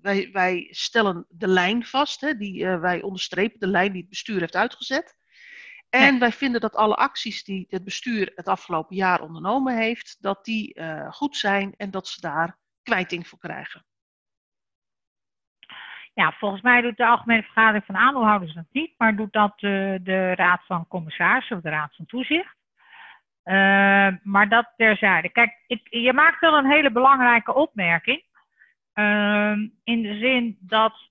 wij, 0.00 0.28
wij 0.32 0.68
stellen 0.70 1.26
de 1.28 1.48
lijn 1.48 1.86
vast, 1.86 2.20
hè, 2.20 2.36
die, 2.36 2.66
wij 2.66 3.02
onderstrepen 3.02 3.60
de 3.60 3.66
lijn 3.66 3.92
die 3.92 4.00
het 4.00 4.10
bestuur 4.10 4.40
heeft 4.40 4.56
uitgezet. 4.56 5.18
En 5.88 6.18
wij 6.18 6.32
vinden 6.32 6.60
dat 6.60 6.76
alle 6.76 6.94
acties 6.94 7.44
die 7.44 7.66
het 7.68 7.84
bestuur 7.84 8.32
het 8.34 8.48
afgelopen 8.48 8.96
jaar 8.96 9.20
ondernomen 9.20 9.76
heeft, 9.76 10.16
dat 10.20 10.44
die 10.44 10.82
goed 11.10 11.36
zijn 11.36 11.74
en 11.76 11.90
dat 11.90 12.08
ze 12.08 12.20
daar 12.20 12.58
kwijting 12.82 13.28
voor 13.28 13.38
krijgen. 13.38 13.84
Ja, 16.20 16.32
volgens 16.32 16.62
mij 16.62 16.80
doet 16.80 16.96
de 16.96 17.06
Algemene 17.06 17.42
Vergadering 17.42 17.84
van 17.84 17.96
Aandeelhouders 17.96 18.54
dat 18.54 18.64
niet, 18.72 18.94
maar 18.98 19.16
doet 19.16 19.32
dat 19.32 19.52
de, 19.60 20.00
de 20.02 20.34
Raad 20.34 20.60
van 20.66 20.88
Commissarissen 20.88 21.56
of 21.56 21.62
de 21.62 21.68
Raad 21.68 21.96
van 21.96 22.06
Toezicht. 22.06 22.56
Uh, 23.44 24.08
maar 24.22 24.48
dat 24.48 24.72
terzijde. 24.76 25.28
Kijk, 25.28 25.62
ik, 25.66 25.86
je 25.90 26.12
maakt 26.12 26.40
wel 26.40 26.58
een 26.58 26.70
hele 26.70 26.90
belangrijke 26.90 27.54
opmerking. 27.54 28.22
Uh, 28.94 29.52
in 29.84 30.02
de 30.02 30.18
zin 30.18 30.56
dat 30.60 31.08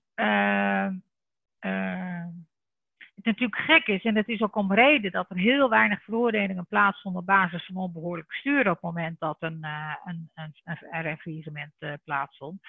het 3.14 3.24
natuurlijk 3.24 3.60
gek 3.60 3.86
is, 3.86 4.04
en 4.04 4.14
dat 4.14 4.28
is 4.28 4.40
ook 4.40 4.56
om 4.56 4.72
reden 4.72 5.10
dat 5.10 5.30
er 5.30 5.36
heel 5.36 5.68
weinig 5.68 6.02
veroordelingen 6.02 6.66
plaatsvonden 6.66 7.20
op 7.20 7.26
basis 7.26 7.66
van 7.66 7.76
onbehoorlijk 7.76 8.28
bestuur 8.28 8.60
op 8.60 8.72
het 8.72 8.82
moment 8.82 9.20
dat 9.20 9.36
een, 9.40 9.66
een, 10.04 10.30
een, 10.34 10.54
een, 10.64 11.72
een 11.78 12.00
plaatsvond 12.04 12.60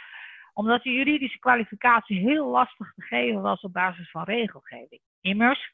omdat 0.62 0.84
de 0.84 0.92
juridische 0.92 1.40
kwalificatie 1.40 2.20
heel 2.20 2.48
lastig 2.48 2.94
te 2.94 3.02
geven 3.02 3.42
was 3.42 3.62
op 3.62 3.74
basis 3.74 4.10
van 4.12 4.24
regelgeving. 4.24 5.02
Immers, 5.22 5.74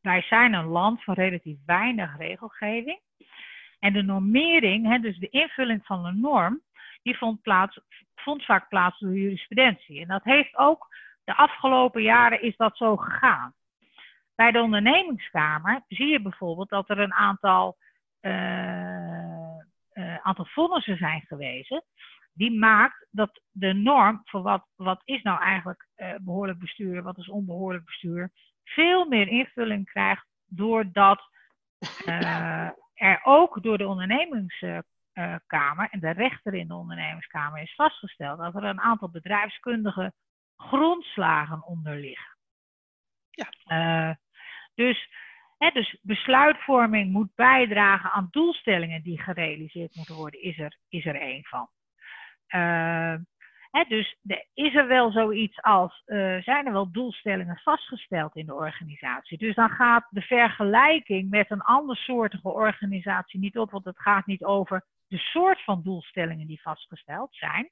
wij 0.00 0.22
zijn 0.22 0.52
een 0.52 0.66
land 0.66 1.04
van 1.04 1.14
relatief 1.14 1.58
weinig 1.66 2.16
regelgeving. 2.18 3.00
En 3.78 3.92
de 3.92 4.02
normering, 4.02 4.86
hè, 4.86 4.98
dus 4.98 5.18
de 5.18 5.28
invulling 5.28 5.86
van 5.86 6.02
de 6.02 6.12
norm, 6.12 6.60
die 7.02 7.18
vond, 7.18 7.42
plaats, 7.42 7.80
vond 8.14 8.44
vaak 8.44 8.68
plaats 8.68 8.98
door 8.98 9.14
jurisprudentie. 9.14 10.00
En 10.00 10.08
dat 10.08 10.24
heeft 10.24 10.56
ook 10.56 10.88
de 11.24 11.34
afgelopen 11.34 12.02
jaren 12.02 12.42
is 12.42 12.56
dat 12.56 12.76
zo 12.76 12.96
gegaan. 12.96 13.54
Bij 14.34 14.50
de 14.50 14.60
ondernemingskamer 14.60 15.82
zie 15.88 16.06
je 16.06 16.20
bijvoorbeeld 16.22 16.68
dat 16.68 16.90
er 16.90 16.98
een 16.98 17.14
aantal, 17.14 17.76
uh, 18.20 19.60
aantal 20.22 20.44
vonnissen 20.44 20.96
zijn 20.96 21.20
gewezen 21.20 21.84
die 22.40 22.58
maakt 22.58 23.06
dat 23.10 23.42
de 23.50 23.72
norm 23.72 24.20
voor 24.24 24.42
wat, 24.42 24.66
wat 24.76 25.02
is 25.04 25.22
nou 25.22 25.40
eigenlijk 25.40 25.88
uh, 25.96 26.14
behoorlijk 26.20 26.58
bestuur, 26.58 27.02
wat 27.02 27.18
is 27.18 27.28
onbehoorlijk 27.28 27.84
bestuur, 27.84 28.30
veel 28.64 29.08
meer 29.08 29.28
invulling 29.28 29.84
krijgt 29.84 30.26
doordat 30.46 31.28
uh, 32.06 32.70
er 32.94 33.20
ook 33.22 33.62
door 33.62 33.78
de 33.78 33.86
ondernemingskamer 33.86 35.88
en 35.90 36.00
de 36.00 36.10
rechter 36.10 36.54
in 36.54 36.68
de 36.68 36.74
ondernemingskamer 36.74 37.62
is 37.62 37.74
vastgesteld 37.74 38.38
dat 38.38 38.54
er 38.54 38.64
een 38.64 38.80
aantal 38.80 39.10
bedrijfskundige 39.10 40.12
grondslagen 40.56 41.66
onder 41.66 41.96
liggen. 41.96 42.36
Ja. 43.30 43.48
Uh, 43.66 44.14
dus, 44.74 45.08
dus 45.72 45.98
besluitvorming 46.02 47.12
moet 47.12 47.34
bijdragen 47.34 48.10
aan 48.10 48.28
doelstellingen 48.30 49.02
die 49.02 49.20
gerealiseerd 49.20 49.94
moeten 49.94 50.14
worden, 50.14 50.42
is 50.42 50.58
er, 50.58 50.78
is 50.88 51.06
er 51.06 51.20
één 51.20 51.44
van. 51.44 51.68
Hè, 53.70 53.84
dus 53.88 54.16
is 54.54 54.74
er 54.74 54.86
wel 54.86 55.10
zoiets 55.10 55.62
als, 55.62 56.02
uh, 56.06 56.42
zijn 56.42 56.66
er 56.66 56.72
wel 56.72 56.90
doelstellingen 56.90 57.60
vastgesteld 57.62 58.36
in 58.36 58.46
de 58.46 58.54
organisatie? 58.54 59.38
Dus 59.38 59.54
dan 59.54 59.70
gaat 59.70 60.06
de 60.10 60.20
vergelijking 60.20 61.30
met 61.30 61.50
een 61.50 61.60
andersoortige 61.62 62.48
organisatie 62.48 63.40
niet 63.40 63.58
op, 63.58 63.70
want 63.70 63.84
het 63.84 64.00
gaat 64.00 64.26
niet 64.26 64.44
over 64.44 64.84
de 65.06 65.18
soort 65.18 65.64
van 65.64 65.82
doelstellingen 65.82 66.46
die 66.46 66.62
vastgesteld 66.62 67.34
zijn, 67.34 67.70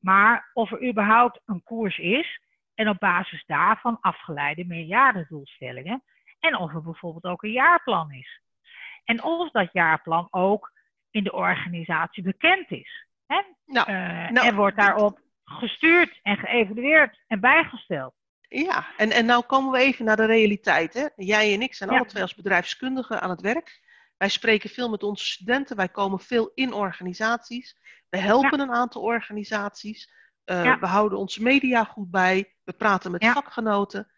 maar 0.00 0.50
of 0.52 0.70
er 0.70 0.88
überhaupt 0.88 1.40
een 1.44 1.62
koers 1.62 1.98
is 1.98 2.40
en 2.74 2.88
op 2.88 2.98
basis 2.98 3.44
daarvan 3.46 4.00
afgeleide 4.00 4.64
meerjarendoelstellingen 4.64 6.02
en 6.40 6.56
of 6.56 6.74
er 6.74 6.82
bijvoorbeeld 6.82 7.24
ook 7.24 7.42
een 7.42 7.52
jaarplan 7.52 8.12
is. 8.12 8.40
En 9.04 9.22
of 9.22 9.50
dat 9.50 9.72
jaarplan 9.72 10.28
ook 10.30 10.72
in 11.10 11.24
de 11.24 11.32
organisatie 11.32 12.22
bekend 12.22 12.70
is. 12.70 13.06
Hè? 13.26 13.42
Nou, 13.66 13.90
uh, 13.90 14.30
nou, 14.30 14.46
er 14.46 14.54
wordt 14.54 14.76
daarop 14.76 15.20
gestuurd 15.44 16.20
en 16.22 16.36
geëvalueerd 16.36 17.20
en 17.26 17.40
bijgesteld. 17.40 18.14
Ja, 18.48 18.86
en, 18.96 19.10
en 19.10 19.26
nou 19.26 19.44
komen 19.44 19.72
we 19.72 19.78
even 19.78 20.04
naar 20.04 20.16
de 20.16 20.24
realiteit. 20.24 20.94
Hè? 20.94 21.06
Jij 21.16 21.54
en 21.54 21.62
ik 21.62 21.74
zijn 21.74 21.90
ja. 21.90 21.96
alle 21.96 22.06
twee 22.06 22.22
als 22.22 22.34
bedrijfskundigen 22.34 23.20
aan 23.20 23.30
het 23.30 23.40
werk. 23.40 23.82
Wij 24.16 24.28
spreken 24.28 24.70
veel 24.70 24.90
met 24.90 25.02
onze 25.02 25.24
studenten, 25.24 25.76
wij 25.76 25.88
komen 25.88 26.20
veel 26.20 26.50
in 26.54 26.72
organisaties. 26.72 27.78
We 28.08 28.18
helpen 28.18 28.60
een 28.60 28.72
aantal 28.72 29.02
organisaties. 29.02 30.12
Uh, 30.44 30.64
Ja. 30.64 30.78
We 30.78 30.86
houden 30.86 31.18
onze 31.18 31.42
media 31.42 31.84
goed 31.84 32.10
bij. 32.10 32.54
We 32.64 32.72
praten 32.72 33.10
met 33.10 33.24
vakgenoten. 33.24 34.12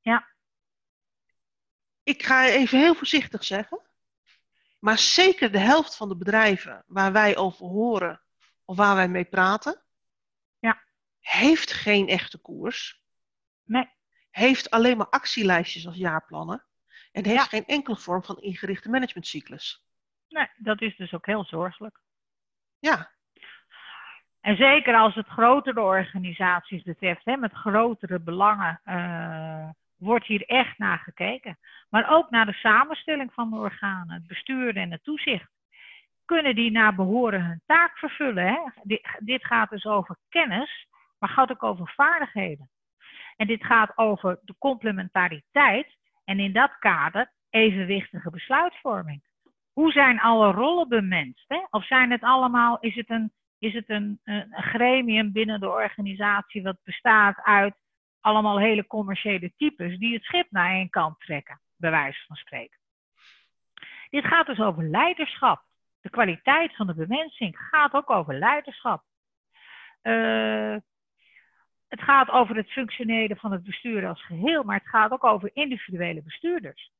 Ja. 0.00 0.28
Ik 2.02 2.22
ga 2.22 2.46
even 2.46 2.78
heel 2.78 2.94
voorzichtig 2.94 3.44
zeggen. 3.44 3.80
Maar 4.78 4.98
zeker 4.98 5.52
de 5.52 5.58
helft 5.58 5.96
van 5.96 6.08
de 6.08 6.16
bedrijven 6.16 6.84
waar 6.86 7.12
wij 7.12 7.36
over 7.36 7.66
horen 7.66 8.23
of 8.64 8.76
waar 8.76 8.94
wij 8.94 9.08
mee 9.08 9.24
praten, 9.24 9.82
Ja. 10.58 10.82
heeft 11.20 11.72
geen 11.72 12.08
echte 12.08 12.38
koers. 12.38 13.02
Nee. 13.64 13.88
Heeft 14.30 14.70
alleen 14.70 14.96
maar 14.96 15.08
actielijstjes 15.08 15.86
als 15.86 15.96
jaarplannen. 15.96 16.64
En 17.12 17.24
heeft 17.24 17.36
Ja. 17.36 17.44
geen 17.44 17.66
enkele 17.66 17.96
vorm 17.96 18.24
van 18.24 18.36
ingerichte 18.40 18.88
managementcyclus. 18.90 19.84
Nee, 20.28 20.48
dat 20.56 20.80
is 20.80 20.96
dus 20.96 21.12
ook 21.12 21.26
heel 21.26 21.44
zorgelijk. 21.44 22.00
Ja, 22.78 23.12
En 24.40 24.56
zeker 24.56 24.94
als 24.94 25.14
het 25.14 25.26
grotere 25.26 25.80
organisaties 25.80 26.82
betreft, 26.82 27.24
hè, 27.24 27.36
met 27.36 27.52
grotere 27.52 28.20
belangen, 28.20 28.80
eh, 28.84 29.68
wordt 29.96 30.26
hier 30.26 30.42
echt 30.46 30.78
naar 30.78 30.98
gekeken. 30.98 31.58
Maar 31.88 32.10
ook 32.10 32.30
naar 32.30 32.46
de 32.46 32.52
samenstelling 32.52 33.32
van 33.32 33.50
de 33.50 33.56
organen, 33.56 34.14
het 34.14 34.26
bestuur 34.26 34.76
en 34.76 34.90
het 34.90 35.04
toezicht. 35.04 35.50
Kunnen 36.24 36.54
die 36.54 36.70
naar 36.70 36.94
behoren 36.94 37.44
hun 37.44 37.62
taak 37.66 37.98
vervullen? 37.98 38.46
Hè? 38.46 38.58
Dit, 39.18 39.44
gaat 39.44 39.70
dus 39.70 39.84
over 39.84 40.16
kennis, 40.28 40.86
maar 41.18 41.28
gaat 41.28 41.50
ook 41.50 41.62
over 41.62 41.92
vaardigheden. 41.94 42.70
En 43.36 43.46
dit 43.46 43.64
gaat 43.64 43.98
over 43.98 44.38
de 44.42 44.54
complementariteit 44.58 45.96
en 46.24 46.40
in 46.40 46.52
dat 46.52 46.78
kader 46.78 47.32
evenwichtige 47.50 48.30
besluitvorming. 48.30 49.22
Hoe 49.72 49.92
zijn 49.92 50.20
alle 50.20 50.50
rollen 50.50 50.88
bemenst? 50.88 51.44
Hè? 51.48 51.60
Of 51.70 51.86
zijn 51.86 52.10
het 52.10 52.22
allemaal, 52.22 52.78
is 52.80 52.94
het 52.94 53.10
een 53.10 53.32
is 53.64 53.74
het 53.74 53.88
een, 53.88 54.20
een 54.24 54.46
gremium 54.50 55.32
binnen 55.32 55.60
de 55.60 55.68
organisatie 55.68 56.62
wat 56.62 56.76
bestaat 56.82 57.40
uit 57.42 57.74
allemaal 58.20 58.58
hele 58.58 58.86
commerciële 58.86 59.52
types 59.56 59.98
die 59.98 60.14
het 60.14 60.22
schip 60.22 60.46
naar 60.50 60.70
één 60.70 60.90
kant 60.90 61.20
trekken, 61.20 61.60
bij 61.76 61.90
wijze 61.90 62.24
van 62.26 62.36
spreken. 62.36 62.78
Dit 64.10 64.24
gaat 64.24 64.46
dus 64.46 64.58
over 64.58 64.82
leiderschap. 64.82 65.62
De 66.04 66.10
kwaliteit 66.10 66.76
van 66.76 66.86
de 66.86 66.94
bemensing 66.94 67.58
gaat 67.58 67.92
ook 67.92 68.10
over 68.10 68.38
leiderschap. 68.38 69.02
Uh, 70.02 70.76
het 71.88 72.02
gaat 72.02 72.30
over 72.30 72.56
het 72.56 72.70
functioneren 72.70 73.36
van 73.36 73.52
het 73.52 73.64
bestuur 73.64 74.06
als 74.06 74.24
geheel, 74.24 74.62
maar 74.62 74.78
het 74.78 74.88
gaat 74.88 75.10
ook 75.10 75.24
over 75.24 75.50
individuele 75.52 76.22
bestuurders. 76.22 76.92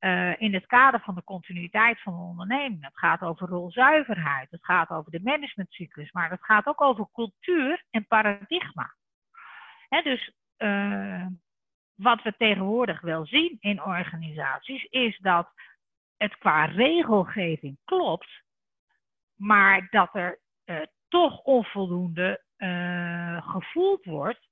Uh, 0.00 0.40
in 0.40 0.54
het 0.54 0.66
kader 0.66 1.00
van 1.00 1.14
de 1.14 1.24
continuïteit 1.24 2.00
van 2.00 2.12
de 2.12 2.22
onderneming. 2.22 2.84
Het 2.84 2.98
gaat 2.98 3.20
over 3.20 3.48
rolzuiverheid, 3.48 4.50
het 4.50 4.64
gaat 4.64 4.90
over 4.90 5.10
de 5.10 5.22
managementcyclus, 5.22 6.12
maar 6.12 6.30
het 6.30 6.44
gaat 6.44 6.66
ook 6.66 6.80
over 6.80 7.08
cultuur 7.12 7.84
en 7.90 8.06
paradigma. 8.06 8.94
Dus 9.88 10.32
uh, 10.58 11.26
wat 11.94 12.22
we 12.22 12.34
tegenwoordig 12.36 13.00
wel 13.00 13.26
zien 13.26 13.56
in 13.60 13.82
organisaties 13.82 14.84
is 14.84 15.18
dat 15.18 15.52
het 16.22 16.38
qua 16.38 16.64
regelgeving 16.64 17.78
klopt, 17.84 18.42
maar 19.34 19.88
dat 19.90 20.08
er 20.12 20.40
uh, 20.64 20.80
toch 21.08 21.42
onvoldoende 21.42 22.42
gevoeld 23.40 24.04
wordt 24.04 24.48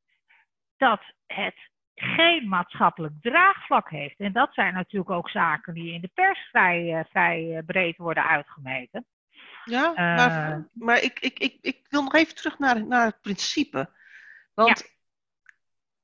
dat 0.77 1.03
het 1.27 1.71
geen 1.95 2.49
maatschappelijk 2.49 3.15
draagvlak 3.21 3.91
heeft. 3.91 4.19
En 4.19 4.33
dat 4.33 4.55
zijn 4.55 4.75
natuurlijk 4.75 5.11
ook 5.11 5.31
zaken 5.31 5.75
die 5.75 5.93
in 5.93 6.01
de 6.01 6.11
pers 6.15 6.49
vrij, 6.51 6.99
uh, 6.99 7.05
vrij 7.11 7.63
breed 7.67 7.97
worden 7.97 8.27
uitgemeten. 8.27 9.07
Ja, 9.65 9.93
maar, 9.95 10.69
maar 10.73 11.03
ik, 11.03 11.21
ik, 11.21 11.39
ik, 11.39 11.59
ik 11.61 11.87
wil 11.89 12.03
nog 12.03 12.15
even 12.15 12.35
terug 12.35 12.59
naar, 12.59 12.87
naar 12.87 13.05
het 13.05 13.21
principe. 13.21 13.91
Want 14.55 14.79
ja. 14.79 14.87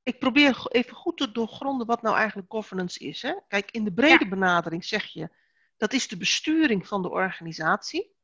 ik 0.02 0.18
probeer 0.18 0.66
even 0.68 0.96
goed 0.96 1.16
te 1.16 1.32
doorgronden 1.32 1.86
wat 1.86 2.02
nou 2.02 2.16
eigenlijk 2.16 2.52
governance 2.52 2.98
is. 2.98 3.22
Hè? 3.22 3.34
Kijk, 3.48 3.70
in 3.70 3.84
de 3.84 3.92
brede 3.92 4.24
ja. 4.24 4.30
benadering 4.30 4.84
zeg 4.84 5.04
je, 5.04 5.28
dat 5.76 5.92
is 5.92 6.08
de 6.08 6.16
besturing 6.16 6.86
van 6.86 7.02
de 7.02 7.10
organisatie. 7.10 8.14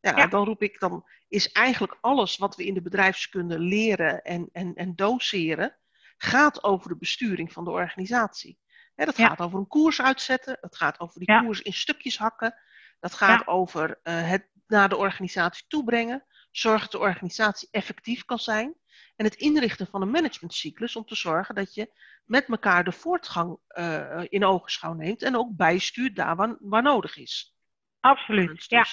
Ja, 0.00 0.16
ja, 0.16 0.26
dan 0.26 0.44
roep 0.44 0.62
ik, 0.62 0.80
dan 0.80 1.08
is 1.28 1.52
eigenlijk 1.52 1.98
alles 2.00 2.36
wat 2.36 2.56
we 2.56 2.64
in 2.64 2.74
de 2.74 2.82
bedrijfskunde 2.82 3.58
leren 3.58 4.22
en, 4.22 4.48
en, 4.52 4.74
en 4.74 4.94
doseren, 4.94 5.76
gaat 6.16 6.64
over 6.64 6.88
de 6.88 6.96
besturing 6.96 7.52
van 7.52 7.64
de 7.64 7.70
organisatie. 7.70 8.58
Dat 8.94 9.14
gaat 9.14 9.38
over 9.38 9.58
een 9.58 9.66
koers 9.66 10.00
uitzetten, 10.00 10.58
het 10.60 10.76
gaat 10.76 11.00
over 11.00 11.18
die 11.18 11.32
ja. 11.32 11.40
koers 11.40 11.60
in 11.60 11.72
stukjes 11.72 12.18
hakken, 12.18 12.54
dat 13.00 13.14
gaat 13.14 13.46
over 13.46 14.00
uh, 14.02 14.28
het 14.28 14.48
naar 14.66 14.88
de 14.88 14.96
organisatie 14.96 15.64
toebrengen, 15.68 16.24
zorgen 16.50 16.80
dat 16.80 17.00
de 17.00 17.06
organisatie 17.06 17.68
effectief 17.70 18.24
kan 18.24 18.38
zijn 18.38 18.74
en 19.16 19.24
het 19.24 19.34
inrichten 19.34 19.86
van 19.86 20.02
een 20.02 20.10
managementcyclus 20.10 20.96
om 20.96 21.04
te 21.04 21.14
zorgen 21.14 21.54
dat 21.54 21.74
je 21.74 21.92
met 22.24 22.48
elkaar 22.48 22.84
de 22.84 22.92
voortgang 22.92 23.58
uh, 23.68 24.22
in 24.28 24.44
ogenschouw 24.44 24.92
neemt 24.92 25.22
en 25.22 25.36
ook 25.36 25.56
bijstuurt 25.56 26.16
daar 26.16 26.36
waar, 26.36 26.56
waar 26.60 26.82
nodig 26.82 27.16
is. 27.16 27.56
Absoluut, 28.00 28.48
dus. 28.48 28.66
ja. 28.68 28.84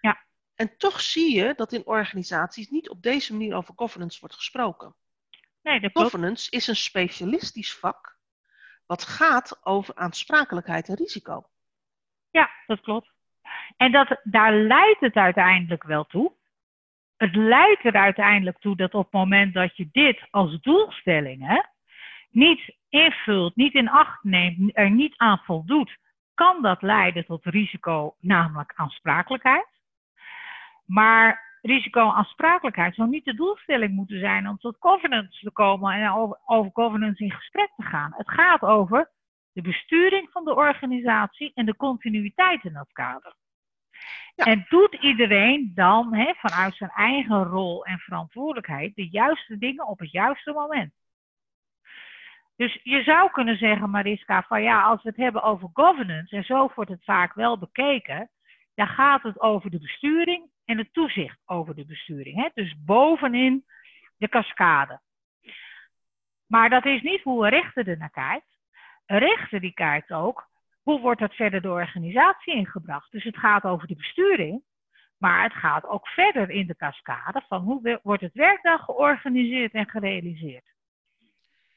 ja. 0.00 0.24
En 0.54 0.76
toch 0.76 1.00
zie 1.00 1.34
je 1.34 1.54
dat 1.56 1.72
in 1.72 1.86
organisaties 1.86 2.68
niet 2.68 2.88
op 2.88 3.02
deze 3.02 3.32
manier 3.32 3.54
over 3.54 3.74
governance 3.76 4.20
wordt 4.20 4.34
gesproken. 4.34 4.94
Nee, 5.62 5.80
dat 5.80 5.90
governance 5.92 6.50
is 6.50 6.66
een 6.66 6.76
specialistisch 6.76 7.74
vak 7.74 8.18
wat 8.86 9.02
gaat 9.02 9.60
over 9.62 9.94
aansprakelijkheid 9.94 10.88
en 10.88 10.94
risico. 10.94 11.50
Ja, 12.30 12.50
dat 12.66 12.80
klopt. 12.80 13.12
En 13.76 13.92
dat, 13.92 14.20
daar 14.22 14.54
leidt 14.54 15.00
het 15.00 15.14
uiteindelijk 15.14 15.82
wel 15.82 16.04
toe. 16.04 16.32
Het 17.20 17.36
leidt 17.36 17.84
er 17.84 17.94
uiteindelijk 17.94 18.58
toe 18.58 18.76
dat 18.76 18.94
op 18.94 19.02
het 19.02 19.12
moment 19.12 19.54
dat 19.54 19.76
je 19.76 19.88
dit 19.92 20.26
als 20.30 20.60
doelstelling 20.60 21.46
hè, 21.46 21.60
niet 22.30 22.76
invult, 22.88 23.56
niet 23.56 23.74
in 23.74 23.88
acht 23.88 24.24
neemt, 24.24 24.70
er 24.76 24.90
niet 24.90 25.14
aan 25.16 25.38
voldoet, 25.38 25.98
kan 26.34 26.62
dat 26.62 26.82
leiden 26.82 27.24
tot 27.24 27.44
risico, 27.44 28.14
namelijk 28.20 28.72
aansprakelijkheid. 28.74 29.66
Maar 30.86 31.58
risico-aansprakelijkheid 31.62 32.94
zou 32.94 33.08
niet 33.08 33.24
de 33.24 33.34
doelstelling 33.34 33.94
moeten 33.94 34.20
zijn 34.20 34.48
om 34.48 34.58
tot 34.58 34.76
governance 34.78 35.44
te 35.44 35.50
komen 35.50 35.92
en 35.92 36.10
over 36.46 36.70
governance 36.72 37.24
in 37.24 37.32
gesprek 37.32 37.70
te 37.76 37.82
gaan. 37.82 38.14
Het 38.16 38.30
gaat 38.30 38.62
over 38.62 39.10
de 39.52 39.62
besturing 39.62 40.30
van 40.30 40.44
de 40.44 40.54
organisatie 40.54 41.52
en 41.54 41.66
de 41.66 41.76
continuïteit 41.76 42.64
in 42.64 42.72
dat 42.72 42.92
kader. 42.92 43.34
En 44.40 44.66
doet 44.68 44.94
iedereen 44.94 45.72
dan 45.74 46.14
hè, 46.14 46.32
vanuit 46.34 46.74
zijn 46.74 46.90
eigen 46.90 47.44
rol 47.44 47.84
en 47.84 47.98
verantwoordelijkheid 47.98 48.94
de 48.94 49.08
juiste 49.08 49.58
dingen 49.58 49.86
op 49.86 49.98
het 49.98 50.10
juiste 50.10 50.52
moment? 50.52 50.92
Dus 52.56 52.80
je 52.82 53.02
zou 53.02 53.30
kunnen 53.30 53.56
zeggen, 53.56 53.90
Mariska, 53.90 54.42
van 54.42 54.62
ja, 54.62 54.82
als 54.82 55.02
we 55.02 55.08
het 55.08 55.18
hebben 55.18 55.42
over 55.42 55.68
governance, 55.72 56.36
en 56.36 56.44
zo 56.44 56.70
wordt 56.74 56.90
het 56.90 57.04
vaak 57.04 57.34
wel 57.34 57.58
bekeken, 57.58 58.30
dan 58.74 58.86
gaat 58.86 59.22
het 59.22 59.40
over 59.40 59.70
de 59.70 59.78
besturing 59.78 60.50
en 60.64 60.78
het 60.78 60.92
toezicht 60.92 61.38
over 61.44 61.74
de 61.74 61.86
besturing. 61.86 62.36
Hè? 62.36 62.48
Dus 62.54 62.74
bovenin 62.84 63.64
de 64.16 64.28
cascade. 64.28 65.00
Maar 66.46 66.70
dat 66.70 66.86
is 66.86 67.02
niet 67.02 67.22
hoe 67.22 67.44
een 67.44 67.50
rechter 67.50 67.88
er 67.88 67.98
naar 67.98 68.10
kijkt. 68.10 68.58
Een 69.06 69.18
rechter 69.18 69.60
die 69.60 69.74
kijkt 69.74 70.12
ook, 70.12 70.49
hoe 70.90 71.00
wordt 71.00 71.20
dat 71.20 71.34
verder 71.34 71.62
de 71.62 71.70
organisatie 71.70 72.54
ingebracht? 72.54 73.12
Dus 73.12 73.24
het 73.24 73.36
gaat 73.38 73.64
over 73.64 73.86
de 73.86 73.96
besturing, 73.96 74.62
maar 75.16 75.42
het 75.42 75.52
gaat 75.52 75.86
ook 75.86 76.08
verder 76.08 76.50
in 76.50 76.66
de 76.66 76.76
cascade 76.76 77.44
van 77.48 77.62
hoe 77.62 78.00
wordt 78.02 78.22
het 78.22 78.34
werk 78.34 78.62
dan 78.62 78.78
georganiseerd 78.78 79.72
en 79.72 79.88
gerealiseerd. 79.88 80.68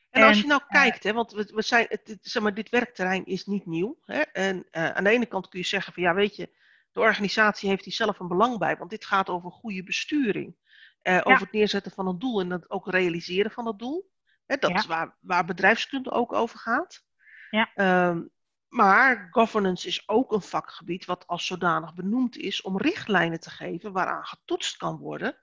En 0.09 0.23
als 0.23 0.41
je 0.41 0.47
nou 0.47 0.61
kijkt, 0.67 1.03
hè, 1.03 1.13
want 1.13 1.31
we, 1.31 1.51
we 1.53 1.61
zijn, 1.61 1.85
het, 1.89 2.17
zeg 2.21 2.43
maar, 2.43 2.53
dit 2.53 2.69
werkterrein 2.69 3.25
is 3.25 3.45
niet 3.45 3.65
nieuw. 3.65 3.97
Hè, 4.05 4.21
en 4.21 4.55
uh, 4.71 4.89
aan 4.89 5.03
de 5.03 5.09
ene 5.09 5.25
kant 5.25 5.49
kun 5.49 5.59
je 5.59 5.65
zeggen 5.65 5.93
van 5.93 6.03
ja, 6.03 6.13
weet 6.13 6.35
je, 6.35 6.49
de 6.91 6.99
organisatie 6.99 7.69
heeft 7.69 7.85
hier 7.85 7.93
zelf 7.93 8.19
een 8.19 8.27
belang 8.27 8.57
bij, 8.57 8.77
want 8.77 8.89
dit 8.89 9.05
gaat 9.05 9.29
over 9.29 9.51
goede 9.51 9.83
besturing. 9.83 10.55
Uh, 11.03 11.19
over 11.23 11.41
het 11.41 11.51
neerzetten 11.51 11.91
van 11.91 12.07
een 12.07 12.19
doel 12.19 12.41
en 12.41 12.51
het 12.51 12.69
ook 12.69 12.87
realiseren 12.87 13.51
van 13.51 13.65
dat 13.65 13.79
doel. 13.79 14.11
Hè, 14.45 14.57
dat 14.57 14.69
ja. 14.69 14.75
is 14.75 14.85
waar, 14.85 15.17
waar 15.19 15.45
bedrijfskunde 15.45 16.11
ook 16.11 16.33
over 16.33 16.59
gaat. 16.59 17.03
Ja. 17.49 17.69
Um, 18.09 18.31
maar 18.73 19.27
governance 19.31 19.87
is 19.87 20.07
ook 20.09 20.31
een 20.31 20.41
vakgebied 20.41 21.05
wat 21.05 21.27
als 21.27 21.45
zodanig 21.45 21.93
benoemd 21.93 22.37
is 22.37 22.61
om 22.61 22.77
richtlijnen 22.77 23.39
te 23.39 23.49
geven 23.49 23.91
waaraan 23.91 24.25
getoetst 24.25 24.77
kan 24.77 24.97
worden. 24.97 25.37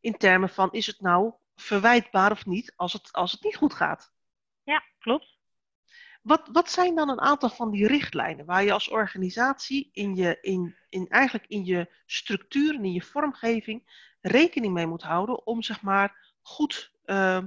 In 0.00 0.16
termen 0.16 0.48
van 0.48 0.72
is 0.72 0.86
het 0.86 1.00
nou 1.00 1.32
verwijtbaar 1.54 2.30
of 2.30 2.46
niet 2.46 2.72
als 2.76 2.92
het, 2.92 3.12
als 3.12 3.32
het 3.32 3.42
niet 3.42 3.56
goed 3.56 3.74
gaat. 3.74 4.12
Ja, 4.62 4.82
klopt. 4.98 5.38
Wat, 6.22 6.48
wat 6.52 6.70
zijn 6.70 6.94
dan 6.94 7.08
een 7.08 7.20
aantal 7.20 7.48
van 7.48 7.70
die 7.70 7.86
richtlijnen 7.86 8.46
waar 8.46 8.64
je 8.64 8.72
als 8.72 8.88
organisatie 8.88 9.88
in 9.92 10.14
je, 10.14 10.38
in, 10.40 10.76
in, 10.88 11.08
eigenlijk 11.08 11.46
in 11.48 11.64
je 11.64 11.92
structuur 12.06 12.74
en 12.74 12.84
in 12.84 12.92
je 12.92 13.02
vormgeving 13.02 14.06
rekening 14.20 14.74
mee 14.74 14.86
moet 14.86 15.02
houden 15.02 15.46
om 15.46 15.62
zeg 15.62 15.82
maar 15.82 16.34
goed, 16.42 16.92
uh, 17.04 17.42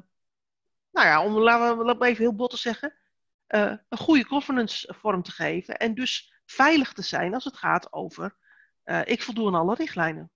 nou 0.91 1.08
ja, 1.08 1.24
om 1.24 1.34
laten 1.34 1.78
we, 1.78 1.84
laten 1.84 2.02
we 2.02 2.08
even 2.08 2.24
heel 2.24 2.36
bot 2.36 2.50
te 2.50 2.58
zeggen, 2.58 3.01
uh, 3.56 3.74
een 3.90 3.98
goede 3.98 4.26
governance 4.26 4.94
vorm 4.98 5.22
te 5.22 5.32
geven 5.32 5.78
en 5.78 5.94
dus 5.94 6.42
veilig 6.46 6.94
te 6.94 7.02
zijn 7.02 7.34
als 7.34 7.44
het 7.44 7.58
gaat 7.58 7.94
over 7.94 8.36
uh, 8.86 9.02
ik 9.04 9.22
voldoe 9.22 9.48
aan 9.48 9.56
alle 9.56 9.76
richtlijnen. 9.76 10.32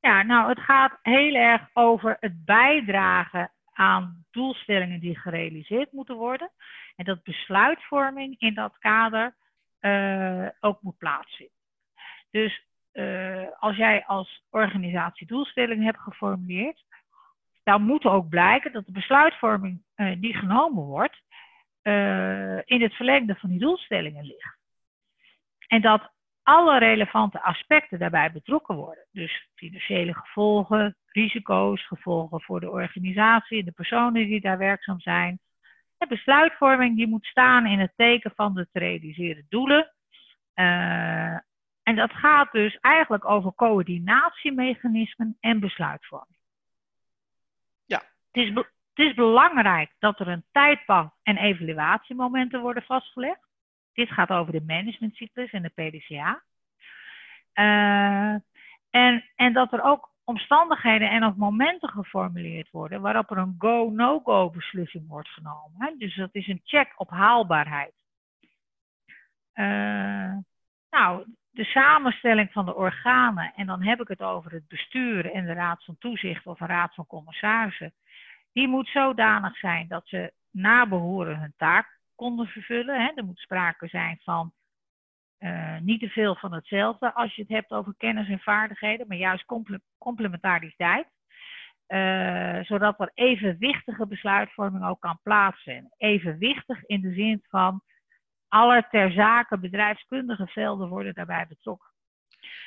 Ja, 0.00 0.22
nou, 0.22 0.48
het 0.48 0.60
gaat 0.60 0.98
heel 1.02 1.34
erg 1.34 1.68
over 1.72 2.16
het 2.20 2.44
bijdragen 2.44 3.52
aan 3.72 4.24
doelstellingen 4.30 5.00
die 5.00 5.18
gerealiseerd 5.18 5.92
moeten 5.92 6.16
worden. 6.16 6.50
En 6.96 7.04
dat 7.04 7.22
besluitvorming 7.22 8.38
in 8.38 8.54
dat 8.54 8.78
kader 8.78 9.34
uh, 9.80 10.48
ook 10.60 10.82
moet 10.82 10.98
plaatsvinden. 10.98 11.54
Dus 12.30 12.68
als 13.58 13.76
jij 13.76 14.04
als 14.06 14.44
organisatie 14.50 15.26
doelstellingen 15.26 15.84
hebt 15.84 15.98
geformuleerd, 15.98 16.84
dan 17.62 17.82
moet 17.82 18.04
ook 18.04 18.28
blijken 18.28 18.72
dat 18.72 18.86
de 18.86 18.92
besluitvorming 18.92 19.82
die 20.18 20.34
genomen 20.34 20.84
wordt, 20.84 21.22
in 22.64 22.82
het 22.82 22.94
verlengde 22.94 23.34
van 23.34 23.50
die 23.50 23.58
doelstellingen 23.58 24.24
ligt. 24.24 24.58
En 25.66 25.80
dat 25.80 26.12
alle 26.42 26.78
relevante 26.78 27.42
aspecten 27.42 27.98
daarbij 27.98 28.32
betrokken 28.32 28.76
worden. 28.76 29.06
Dus 29.12 29.48
financiële 29.54 30.14
gevolgen, 30.14 30.96
risico's, 31.06 31.86
gevolgen 31.86 32.40
voor 32.40 32.60
de 32.60 32.70
organisatie, 32.70 33.64
de 33.64 33.72
personen 33.72 34.26
die 34.26 34.40
daar 34.40 34.58
werkzaam 34.58 35.00
zijn. 35.00 35.40
De 35.98 36.06
besluitvorming 36.06 36.96
die 36.96 37.06
moet 37.06 37.24
staan 37.24 37.66
in 37.66 37.78
het 37.78 37.92
teken 37.96 38.32
van 38.34 38.54
de 38.54 38.68
te 38.72 38.78
realiseren 38.78 39.46
doelen. 39.48 39.92
Uh, 40.54 41.38
en 41.82 41.96
dat 41.96 42.12
gaat 42.12 42.52
dus 42.52 42.78
eigenlijk 42.80 43.24
over 43.24 43.54
coördinatiemechanismen 43.54 45.36
en 45.40 45.60
besluitvorming. 45.60 46.38
Ja. 47.86 48.02
Het 48.30 48.44
is, 48.44 48.64
het 49.00 49.08
is 49.08 49.14
belangrijk 49.14 49.90
dat 49.98 50.20
er 50.20 50.28
een 50.28 50.44
tijdpad 50.52 51.14
en 51.22 51.36
evaluatiemomenten 51.36 52.60
worden 52.60 52.82
vastgelegd. 52.82 53.48
Dit 53.92 54.10
gaat 54.10 54.30
over 54.30 54.52
de 54.52 54.62
managementcyclus 54.66 55.50
en 55.50 55.62
de 55.62 55.68
PDCA. 55.68 56.42
Uh, 57.54 58.40
en, 58.90 59.24
en 59.36 59.52
dat 59.52 59.72
er 59.72 59.82
ook 59.82 60.10
omstandigheden 60.24 61.10
en 61.10 61.24
of 61.24 61.34
momenten 61.36 61.88
geformuleerd 61.88 62.70
worden 62.70 63.00
waarop 63.00 63.30
er 63.30 63.38
een 63.38 63.54
go-no-go 63.58 64.50
beslissing 64.50 65.08
wordt 65.08 65.28
genomen. 65.28 65.98
Dus 65.98 66.16
dat 66.16 66.34
is 66.34 66.46
een 66.46 66.60
check 66.64 66.92
op 66.96 67.10
haalbaarheid. 67.10 67.94
Uh, 69.54 70.36
nou, 70.90 71.24
de 71.50 71.64
samenstelling 71.64 72.52
van 72.52 72.64
de 72.64 72.74
organen, 72.74 73.52
en 73.56 73.66
dan 73.66 73.82
heb 73.82 74.00
ik 74.00 74.08
het 74.08 74.22
over 74.22 74.52
het 74.52 74.68
bestuur 74.68 75.32
en 75.32 75.46
de 75.46 75.52
raad 75.52 75.84
van 75.84 75.98
toezicht 75.98 76.46
of 76.46 76.60
een 76.60 76.66
raad 76.66 76.94
van 76.94 77.06
commissarissen, 77.06 77.92
die 78.52 78.68
moet 78.68 78.88
zodanig 78.88 79.56
zijn 79.56 79.88
dat 79.88 80.02
ze 80.04 80.32
na 80.50 80.86
behoren 80.86 81.40
hun 81.40 81.54
taak 81.56 81.98
konden 82.14 82.46
vervullen. 82.46 83.00
Hè. 83.00 83.12
Er 83.14 83.24
moet 83.24 83.38
sprake 83.38 83.88
zijn 83.88 84.20
van 84.22 84.52
uh, 85.38 85.78
niet 85.78 86.00
te 86.00 86.08
veel 86.08 86.34
van 86.34 86.52
hetzelfde 86.52 87.14
als 87.14 87.34
je 87.34 87.42
het 87.42 87.50
hebt 87.50 87.70
over 87.70 87.94
kennis 87.96 88.28
en 88.28 88.40
vaardigheden, 88.40 89.06
maar 89.08 89.16
juist 89.16 89.44
complementariteit. 89.98 91.06
Uh, 91.88 92.64
zodat 92.64 93.00
er 93.00 93.10
evenwichtige 93.14 94.06
besluitvorming 94.06 94.86
ook 94.86 95.00
kan 95.00 95.18
plaatsvinden. 95.22 95.92
Evenwichtig 95.96 96.84
in 96.84 97.00
de 97.00 97.12
zin 97.12 97.44
van 97.48 97.82
alle 98.48 98.86
ter 98.90 99.12
zake 99.12 99.58
bedrijfskundige 99.58 100.46
velden 100.46 100.88
worden 100.88 101.14
daarbij 101.14 101.46
betrokken. 101.48 101.90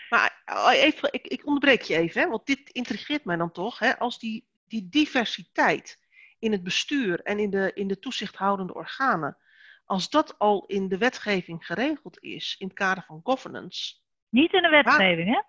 Maar 0.09 0.41
eh, 0.45 0.83
even, 0.83 1.13
ik, 1.13 1.27
ik 1.27 1.45
onderbreek 1.45 1.81
je 1.81 1.95
even, 1.95 2.21
hè, 2.21 2.29
want 2.29 2.45
dit 2.45 2.69
intrigeert 2.69 3.25
mij 3.25 3.35
dan 3.35 3.51
toch. 3.51 3.79
Hè, 3.79 3.97
als 3.97 4.19
die, 4.19 4.45
die 4.73 4.89
diversiteit 4.89 5.99
in 6.39 6.51
het 6.51 6.63
bestuur 6.63 7.21
en 7.21 7.39
in 7.39 7.49
de, 7.49 7.71
in 7.73 7.87
de 7.87 7.99
toezichthoudende 7.99 8.73
organen, 8.73 9.37
als 9.85 10.09
dat 10.09 10.39
al 10.39 10.65
in 10.65 10.87
de 10.87 10.97
wetgeving 10.97 11.65
geregeld 11.65 12.19
is, 12.19 12.55
in 12.59 12.67
het 12.67 12.75
kader 12.75 13.03
van 13.03 13.19
governance. 13.23 13.95
Niet 14.29 14.53
in 14.53 14.61
de 14.61 14.69
wetgeving, 14.69 15.27
hè? 15.27 15.41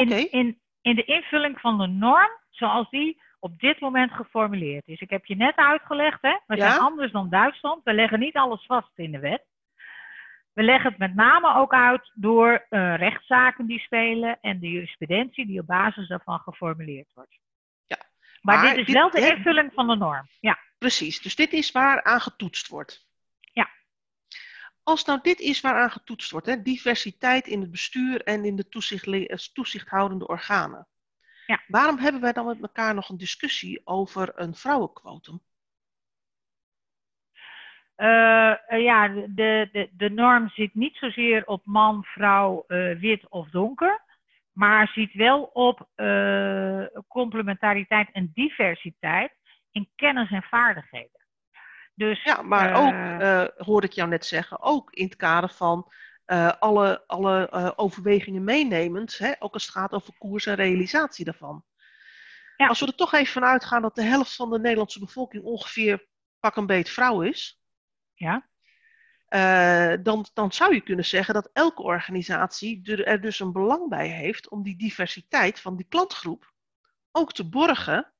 In, 0.00 0.30
in, 0.30 0.60
in 0.80 0.94
de 0.94 1.04
invulling 1.04 1.60
van 1.60 1.78
de 1.78 1.86
norm, 1.86 2.30
zoals 2.50 2.90
die 2.90 3.20
op 3.40 3.58
dit 3.60 3.80
moment 3.80 4.12
geformuleerd 4.12 4.88
is. 4.88 5.00
Ik 5.00 5.10
heb 5.10 5.24
je 5.24 5.36
net 5.36 5.56
uitgelegd, 5.56 6.22
hè? 6.22 6.36
we 6.46 6.56
zijn 6.56 6.78
anders 6.78 7.12
dan 7.12 7.28
Duitsland. 7.30 7.84
We 7.84 7.92
leggen 7.92 8.18
niet 8.18 8.36
alles 8.36 8.66
vast 8.66 8.90
in 8.94 9.10
de 9.10 9.18
wet. 9.18 9.44
We 10.52 10.62
leggen 10.62 10.90
het 10.90 10.98
met 10.98 11.14
name 11.14 11.54
ook 11.54 11.72
uit 11.72 12.12
door 12.14 12.66
uh, 12.70 12.96
rechtszaken 12.96 13.66
die 13.66 13.78
spelen 13.78 14.38
en 14.40 14.58
de 14.58 14.68
jurisprudentie 14.68 15.46
die 15.46 15.60
op 15.60 15.66
basis 15.66 16.08
daarvan 16.08 16.38
geformuleerd 16.38 17.10
wordt. 17.14 17.38
Maar, 18.40 18.64
maar 18.64 18.74
dit 18.74 18.88
is 18.88 18.94
wel 18.94 19.10
de 19.10 19.34
invulling 19.34 19.72
van 19.74 19.86
de 19.86 19.96
norm. 19.96 20.28
Ja. 20.40 20.58
Precies, 20.78 21.20
dus 21.20 21.36
dit 21.36 21.52
is 21.52 21.70
waar 21.70 22.04
aan 22.04 22.20
getoetst 22.20 22.68
wordt. 22.68 23.06
Ja. 23.40 23.70
Als 24.82 25.04
nou 25.04 25.18
dit 25.22 25.40
is 25.40 25.60
waaraan 25.60 25.90
getoetst 25.90 26.30
wordt, 26.30 26.46
hè, 26.46 26.62
diversiteit 26.62 27.46
in 27.46 27.60
het 27.60 27.70
bestuur 27.70 28.22
en 28.22 28.44
in 28.44 28.56
de 28.56 28.68
toezicht, 28.68 29.06
eh, 29.06 29.36
toezichthoudende 29.52 30.26
organen. 30.26 30.86
Ja. 31.46 31.62
Waarom 31.66 31.98
hebben 31.98 32.20
wij 32.20 32.32
dan 32.32 32.46
met 32.46 32.60
elkaar 32.62 32.94
nog 32.94 33.08
een 33.08 33.18
discussie 33.18 33.80
over 33.84 34.32
een 34.34 34.54
vrouwenquotum? 34.54 35.40
Uh, 37.96 38.54
ja, 38.68 39.08
de, 39.08 39.68
de, 39.72 39.88
de 39.92 40.10
norm 40.10 40.48
zit 40.48 40.74
niet 40.74 40.96
zozeer 40.96 41.46
op 41.46 41.62
man, 41.64 42.04
vrouw, 42.04 42.64
uh, 42.68 42.98
wit 42.98 43.28
of 43.28 43.48
donker, 43.48 44.02
maar 44.58 44.88
ziet 44.88 45.12
wel 45.12 45.42
op 45.42 45.88
uh, 45.96 46.86
complementariteit 47.08 48.08
en 48.12 48.30
diversiteit 48.34 49.32
in 49.70 49.90
kennis 49.96 50.30
en 50.30 50.42
vaardigheden. 50.42 51.26
Dus, 51.94 52.22
ja, 52.22 52.42
maar 52.42 52.74
ook, 52.74 53.22
hoorde 53.66 53.86
ik 53.86 53.92
jou 53.92 54.08
net 54.08 54.26
zeggen, 54.26 54.60
ook 54.60 54.92
in 54.92 55.04
het 55.04 55.16
kader 55.16 55.50
van 55.50 55.92
uh, 56.26 56.52
alle, 56.58 57.04
alle 57.06 57.50
uh, 57.54 57.70
overwegingen 57.76 58.44
meenemend, 58.44 59.18
hè, 59.18 59.32
ook 59.38 59.52
als 59.52 59.62
het 59.66 59.74
gaat 59.74 59.92
over 59.92 60.14
koers 60.18 60.46
en 60.46 60.54
realisatie 60.54 61.24
daarvan. 61.24 61.64
Ja. 62.56 62.66
Als 62.66 62.80
we 62.80 62.86
er 62.86 62.94
toch 62.94 63.12
even 63.12 63.32
van 63.32 63.44
uitgaan 63.44 63.82
dat 63.82 63.94
de 63.94 64.02
helft 64.02 64.34
van 64.34 64.50
de 64.50 64.58
Nederlandse 64.58 64.98
bevolking 64.98 65.44
ongeveer 65.44 66.06
pak 66.40 66.56
een 66.56 66.66
beet 66.66 66.90
vrouw 66.90 67.22
is, 67.22 67.62
ja. 68.14 68.48
Uh, 69.30 69.92
dan, 70.02 70.26
dan 70.34 70.52
zou 70.52 70.74
je 70.74 70.80
kunnen 70.80 71.04
zeggen 71.04 71.34
dat 71.34 71.50
elke 71.52 71.82
organisatie 71.82 73.04
er 73.04 73.20
dus 73.20 73.40
een 73.40 73.52
belang 73.52 73.88
bij 73.88 74.08
heeft 74.08 74.48
om 74.48 74.62
die 74.62 74.76
diversiteit 74.76 75.60
van 75.60 75.76
die 75.76 75.86
klantgroep 75.88 76.52
ook 77.12 77.32
te 77.32 77.48
borgen 77.48 78.12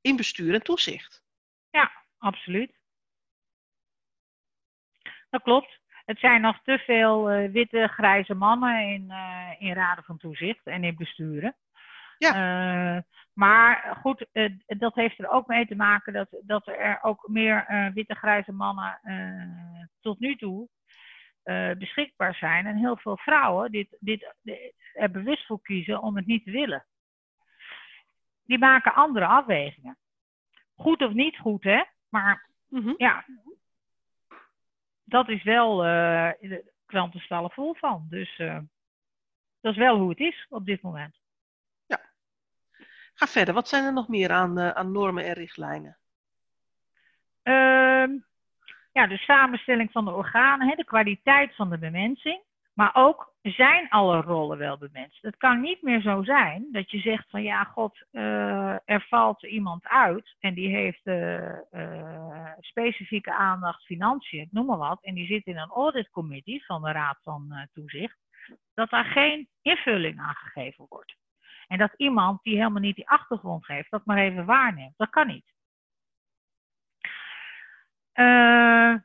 in 0.00 0.16
bestuur 0.16 0.54
en 0.54 0.62
toezicht. 0.62 1.22
Ja, 1.70 1.92
absoluut. 2.18 2.78
Dat 5.30 5.42
klopt. 5.42 5.80
Het 6.04 6.18
zijn 6.18 6.40
nog 6.40 6.62
te 6.62 6.78
veel 6.78 7.32
uh, 7.32 7.50
witte, 7.50 7.88
grijze 7.88 8.34
mannen 8.34 8.92
in, 8.92 9.04
uh, 9.08 9.50
in 9.58 9.72
raden 9.72 10.04
van 10.04 10.18
toezicht 10.18 10.66
en 10.66 10.84
in 10.84 10.96
besturen. 10.96 11.56
Ja. 12.18 12.96
Uh, 12.96 13.02
maar 13.32 13.96
goed, 14.02 14.26
dat 14.66 14.94
heeft 14.94 15.18
er 15.18 15.28
ook 15.28 15.46
mee 15.46 15.66
te 15.66 15.76
maken 15.76 16.12
dat, 16.12 16.28
dat 16.42 16.66
er 16.66 16.98
ook 17.02 17.28
meer 17.28 17.90
witte, 17.94 18.14
grijze 18.14 18.52
mannen 18.52 19.00
tot 20.00 20.18
nu 20.18 20.36
toe 20.36 20.68
beschikbaar 21.78 22.34
zijn. 22.34 22.66
En 22.66 22.76
heel 22.76 22.96
veel 22.96 23.16
vrouwen 23.16 23.70
dit, 23.70 23.96
dit, 24.00 24.34
er 24.92 25.10
bewust 25.10 25.46
voor 25.46 25.62
kiezen 25.62 26.02
om 26.02 26.16
het 26.16 26.26
niet 26.26 26.44
te 26.44 26.50
willen. 26.50 26.86
Die 28.44 28.58
maken 28.58 28.94
andere 28.94 29.26
afwegingen. 29.26 29.98
Goed 30.74 31.02
of 31.02 31.12
niet 31.12 31.38
goed, 31.38 31.62
hè? 31.62 31.84
Maar 32.08 32.48
mm 32.68 32.82
-hmm. 32.82 32.94
ja, 32.96 33.24
dat 35.04 35.28
is 35.28 35.42
wel, 35.42 35.76
de 35.76 36.72
kranten 36.86 37.20
staan 37.20 37.50
vol 37.50 37.74
van. 37.74 38.06
Dus 38.08 38.36
dat 39.60 39.72
is 39.72 39.76
wel 39.76 39.98
hoe 39.98 40.10
het 40.10 40.20
is 40.20 40.46
op 40.48 40.64
dit 40.64 40.82
moment. 40.82 41.17
Ga 43.18 43.26
verder. 43.26 43.54
Wat 43.54 43.68
zijn 43.68 43.84
er 43.84 43.92
nog 43.92 44.08
meer 44.08 44.30
aan, 44.30 44.58
uh, 44.58 44.70
aan 44.70 44.92
normen 44.92 45.24
en 45.24 45.32
richtlijnen? 45.32 45.96
Uh, 47.44 48.20
ja, 48.92 49.06
de 49.06 49.16
samenstelling 49.16 49.92
van 49.92 50.04
de 50.04 50.10
organen, 50.10 50.68
hè, 50.68 50.74
de 50.74 50.84
kwaliteit 50.84 51.54
van 51.54 51.70
de 51.70 51.78
bemensing. 51.78 52.42
Maar 52.74 52.90
ook 52.94 53.34
zijn 53.42 53.88
alle 53.88 54.20
rollen 54.20 54.58
wel 54.58 54.78
bemenst. 54.78 55.22
Het 55.22 55.36
kan 55.36 55.60
niet 55.60 55.82
meer 55.82 56.00
zo 56.00 56.22
zijn 56.22 56.68
dat 56.72 56.90
je 56.90 56.98
zegt 56.98 57.30
van 57.30 57.42
ja, 57.42 57.64
god, 57.64 58.02
uh, 58.12 58.76
er 58.84 59.06
valt 59.08 59.42
iemand 59.42 59.86
uit 59.86 60.36
en 60.38 60.54
die 60.54 60.68
heeft 60.68 61.06
uh, 61.06 61.58
specifieke 62.60 63.32
aandacht 63.32 63.84
financiën, 63.84 64.48
noem 64.50 64.66
maar 64.66 64.78
wat, 64.78 65.02
en 65.02 65.14
die 65.14 65.26
zit 65.26 65.46
in 65.46 65.56
een 65.56 65.70
auditcommittee 65.70 66.64
van 66.64 66.82
de 66.82 66.92
Raad 66.92 67.18
van 67.22 67.68
Toezicht, 67.72 68.18
dat 68.74 68.90
daar 68.90 69.04
geen 69.04 69.48
invulling 69.62 70.20
aan 70.20 70.34
gegeven 70.34 70.86
wordt. 70.88 71.16
En 71.68 71.78
dat 71.78 71.94
iemand 71.96 72.42
die 72.42 72.56
helemaal 72.56 72.82
niet 72.82 72.96
die 72.96 73.08
achtergrond 73.08 73.64
geeft, 73.64 73.90
dat 73.90 74.04
maar 74.04 74.18
even 74.18 74.44
waarneemt. 74.44 74.94
Dat 74.96 75.10
kan 75.10 75.26
niet. 75.26 75.52
Uh, 78.14 78.96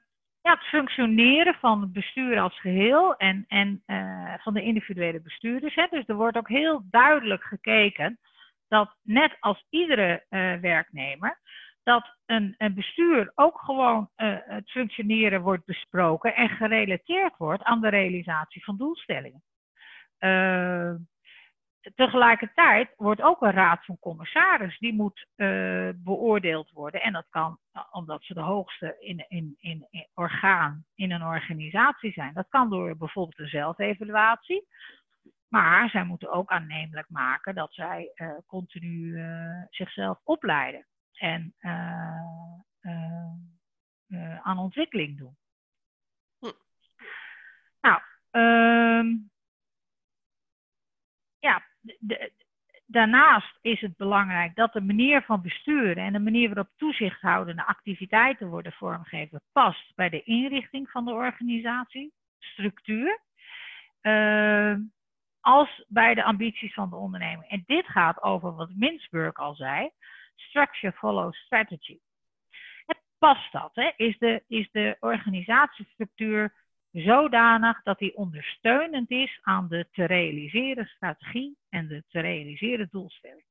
ja, 0.42 0.52
het 0.52 0.64
functioneren 0.64 1.54
van 1.54 1.82
het 1.82 1.94
bestuur 1.94 2.40
als 2.40 2.60
geheel 2.60 3.16
en, 3.16 3.46
en 3.48 3.84
uh, 3.88 4.34
van 4.38 4.54
de 4.54 4.62
individuele 4.62 5.22
bestuurders. 5.22 5.76
Hè. 5.76 5.88
Dus 5.90 6.08
er 6.08 6.16
wordt 6.16 6.38
ook 6.38 6.50
heel 6.50 6.82
duidelijk 6.90 7.44
gekeken 7.44 8.20
dat 8.68 8.96
net 9.02 9.38
als 9.40 9.66
iedere 9.70 10.26
uh, 10.30 10.56
werknemer, 10.56 11.40
dat 11.84 12.18
een, 12.26 12.56
een 12.58 12.74
bestuur 12.74 13.32
ook 13.36 13.60
gewoon 13.60 14.10
het 14.16 14.72
functioneren 14.72 15.42
wordt 15.42 15.66
besproken 15.66 16.36
en 16.36 16.50
gerelateerd 16.50 17.38
wordt 17.38 17.64
aan 17.64 17.82
de 17.82 17.90
realisatie 17.90 18.64
van 18.64 18.78
doelstellingen. 18.78 19.44
Uh, 20.20 20.94
tegelijkertijd 21.96 22.94
wordt 22.98 23.22
ook 23.22 23.42
een 23.42 23.52
raad 23.52 23.86
van 23.86 24.00
commissaris, 24.00 24.78
die 24.80 24.94
moet 24.94 25.28
uh, 25.36 25.90
beoordeeld 25.96 26.72
worden. 26.72 27.02
En 27.02 27.14
dat 27.14 27.26
kan 27.30 27.58
omdat 27.92 28.24
ze 28.24 28.34
de 28.34 28.42
hoogste 28.42 28.96
in, 29.00 29.26
in, 29.28 29.56
in, 29.60 29.88
in, 29.90 30.08
orgaan 30.14 30.86
in 30.96 31.12
een 31.12 31.24
organisatie 31.24 32.12
zijn. 32.12 32.34
Dat 32.34 32.48
kan 32.50 32.70
door 32.70 32.98
bijvoorbeeld 32.98 33.40
een 33.40 33.48
zelfevaluatie. 33.48 34.68
Maar 35.48 35.90
zij 35.90 36.04
moeten 36.04 36.32
ook 36.32 36.50
aannemelijk 36.50 37.10
maken 37.10 37.56
dat 37.56 37.74
zij 37.74 38.12
uh, 38.16 38.38
continu 38.48 39.20
uh, 39.20 39.64
zichzelf 39.70 40.20
opleiden 40.24 40.86
en 41.14 41.56
aan 44.42 44.58
ontwikkeling 44.58 45.18
doen. 45.18 45.38
Hm. 46.40 46.52
Nou, 47.82 48.02
um, 48.32 49.32
ja, 49.32 49.33
daarnaast 52.86 53.58
is 53.62 53.82
het 53.82 53.98
belangrijk 53.98 54.56
dat 54.56 54.74
de 54.74 54.82
manier 54.82 55.22
van 55.22 55.42
besturen 55.42 56.04
en 56.04 56.14
de 56.14 56.20
manier 56.20 56.48
waarop 56.48 56.70
toezichthoudende 56.76 57.66
activiteiten 57.66 58.48
worden 58.48 58.72
vormgegeven 58.72 59.42
past 59.52 59.96
bij 59.96 60.10
de 60.10 60.24
inrichting 60.24 60.90
van 60.90 61.06
de 61.06 61.12
organisatie, 61.12 62.14
structuur, 62.40 63.20
uh, 64.02 64.76
als 65.40 65.84
bij 65.88 66.14
de 66.14 66.24
ambities 66.24 66.74
van 66.74 66.90
de 66.90 66.96
onderneming. 66.96 67.50
En 67.50 67.64
dit 67.66 67.86
gaat 67.86 68.22
over 68.22 68.56
wat 68.56 68.76
Minsburg 68.76 69.34
al 69.34 69.56
zei, 69.56 69.90
structure 70.36 70.94
follows 70.94 71.38
strategy. 71.38 72.00
Past 73.18 73.52
dat? 73.52 73.72
Hè? 73.74 73.92
Is, 73.96 74.18
de, 74.18 74.44
is 74.48 74.70
de 74.72 74.98
organisatiestructuur 75.00 76.54
zodanig 76.94 77.84
dat 77.84 78.00
die 78.00 78.16
ondersteunend 78.16 79.12
is 79.12 79.40
aan 79.42 79.68
de 79.68 79.88
te 79.92 80.06
realiseren 80.06 80.86
strategie 80.86 81.58
en 81.70 81.88
de 81.88 82.04
te 82.10 82.20
realiseren 82.20 82.88
doelstelling. 82.92 83.46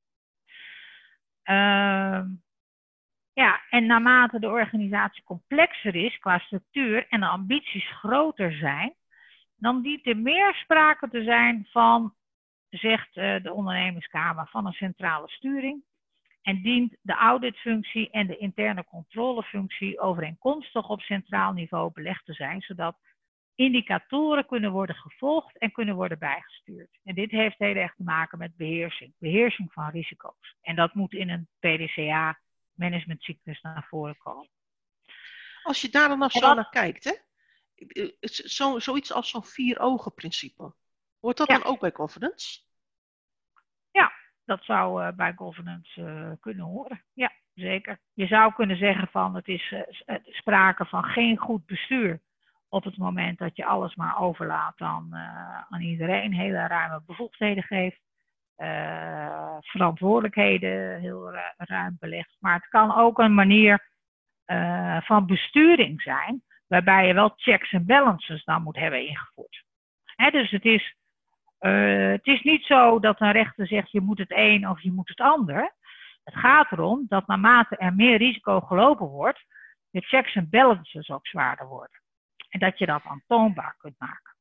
Uh, 1.45 2.23
ja, 3.33 3.61
en 3.69 3.85
naarmate 3.85 4.39
de 4.39 4.49
organisatie 4.49 5.23
complexer 5.23 5.95
is 5.95 6.17
qua 6.17 6.37
structuur 6.37 7.07
en 7.07 7.19
de 7.19 7.27
ambities 7.27 7.89
groter 7.91 8.51
zijn, 8.51 8.93
dan 9.55 9.81
dient 9.81 10.07
er 10.07 10.17
meer 10.17 10.53
sprake 10.53 11.09
te 11.09 11.23
zijn 11.23 11.67
van, 11.71 12.13
zegt 12.69 13.15
uh, 13.15 13.43
de 13.43 13.53
ondernemingskamer, 13.53 14.47
van 14.47 14.65
een 14.65 14.73
centrale 14.73 15.29
sturing. 15.29 15.83
En 16.41 16.61
dient 16.61 16.95
de 17.01 17.13
auditfunctie 17.13 18.09
en 18.09 18.27
de 18.27 18.37
interne 18.37 18.85
controlefunctie 18.85 19.99
overeenkomstig 19.99 20.89
op 20.89 21.01
centraal 21.01 21.53
niveau 21.53 21.91
belegd 21.93 22.25
te 22.25 22.33
zijn, 22.33 22.61
zodat 22.61 22.95
indicatoren 23.55 24.45
kunnen 24.45 24.71
worden 24.71 24.95
gevolgd 24.95 25.57
en 25.57 25.71
kunnen 25.71 25.95
worden 25.95 26.19
bijgestuurd. 26.19 26.99
En 27.03 27.15
dit 27.15 27.31
heeft 27.31 27.57
heel 27.57 27.75
erg 27.75 27.95
te 27.95 28.03
maken 28.03 28.37
met 28.37 28.55
beheersing, 28.55 29.13
beheersing 29.17 29.73
van 29.73 29.89
risico's. 29.89 30.55
En 30.61 30.75
dat 30.75 30.93
moet 30.93 31.13
in 31.13 31.29
een 31.29 31.47
PDCA 31.59 32.39
managementcyclus 32.73 33.61
naar 33.61 33.85
voren 33.89 34.17
komen. 34.17 34.49
Als 35.63 35.81
je 35.81 35.89
daar 35.89 36.07
dan 36.07 36.19
nog 36.19 36.31
zo 36.31 36.53
naar 36.53 36.69
kijkt, 36.69 37.03
hè? 37.03 37.13
Zo, 38.29 38.79
zoiets 38.79 39.13
als 39.13 39.29
zo'n 39.29 39.43
vier 39.43 39.79
ogen 39.79 40.13
principe. 40.13 40.73
Hoort 41.19 41.37
dat 41.37 41.47
dan 41.47 41.63
ook 41.63 41.79
bij 41.79 41.91
governance? 41.91 42.61
Ja, 43.91 44.13
dat 44.45 44.63
zou 44.63 45.03
uh, 45.03 45.11
bij 45.11 45.33
governance 45.35 46.01
uh, 46.01 46.31
kunnen 46.39 46.65
horen. 46.65 47.03
Ja, 47.13 47.31
zeker. 47.53 47.99
Je 48.13 48.27
zou 48.27 48.53
kunnen 48.53 48.77
zeggen 48.77 49.07
van 49.07 49.35
het 49.35 49.47
is 49.47 49.71
uh, 49.71 50.15
sprake 50.23 50.85
van 50.85 51.03
geen 51.03 51.37
goed 51.37 51.65
bestuur 51.65 52.21
op 52.73 52.83
het 52.83 52.97
moment 52.97 53.37
dat 53.37 53.55
je 53.55 53.65
alles 53.65 53.95
maar 53.95 54.19
overlaat 54.19 54.81
aan, 54.81 55.09
uh, 55.11 55.61
aan 55.69 55.81
iedereen, 55.81 56.33
hele 56.33 56.67
ruime 56.67 57.01
bevoegdheden 57.05 57.63
geeft, 57.63 57.99
uh, 58.57 59.57
verantwoordelijkheden 59.59 60.99
heel 60.99 61.33
ruim 61.57 61.97
belegt. 61.99 62.35
Maar 62.39 62.53
het 62.53 62.67
kan 62.67 62.95
ook 62.95 63.19
een 63.19 63.33
manier 63.33 63.89
uh, 64.47 65.01
van 65.01 65.25
besturing 65.25 66.01
zijn, 66.01 66.43
waarbij 66.67 67.07
je 67.07 67.13
wel 67.13 67.33
checks 67.35 67.71
en 67.71 67.85
balances 67.85 68.43
dan 68.43 68.63
moet 68.63 68.75
hebben 68.75 69.07
ingevoerd. 69.07 69.63
Hè, 70.05 70.29
dus 70.29 70.51
het 70.51 70.65
is, 70.65 70.95
het 71.59 72.25
is 72.27 72.41
niet 72.41 72.65
zo 72.65 72.99
dat 72.99 73.21
een 73.21 73.31
rechter 73.31 73.67
zegt 73.67 73.91
je 73.91 74.01
moet 74.01 74.17
het 74.17 74.31
een 74.31 74.69
of 74.69 74.81
je 74.81 74.91
moet 74.91 75.09
het 75.09 75.21
ander. 75.21 75.73
Het 76.23 76.35
gaat 76.35 76.71
erom 76.71 77.05
dat 77.07 77.27
naarmate 77.27 77.77
er 77.77 77.95
meer 77.95 78.17
risico 78.17 78.59
gelopen 78.59 79.07
wordt, 79.07 79.45
de 79.89 80.01
checks 80.01 80.35
en 80.35 80.49
balances 80.49 81.09
ook 81.09 81.27
zwaarder 81.27 81.67
worden. 81.67 82.02
En 82.53 82.59
dat 82.59 82.77
je 82.77 82.85
dat 82.85 83.03
aantoonbaar 83.03 83.75
kunt 83.77 83.99
maken. 83.99 84.35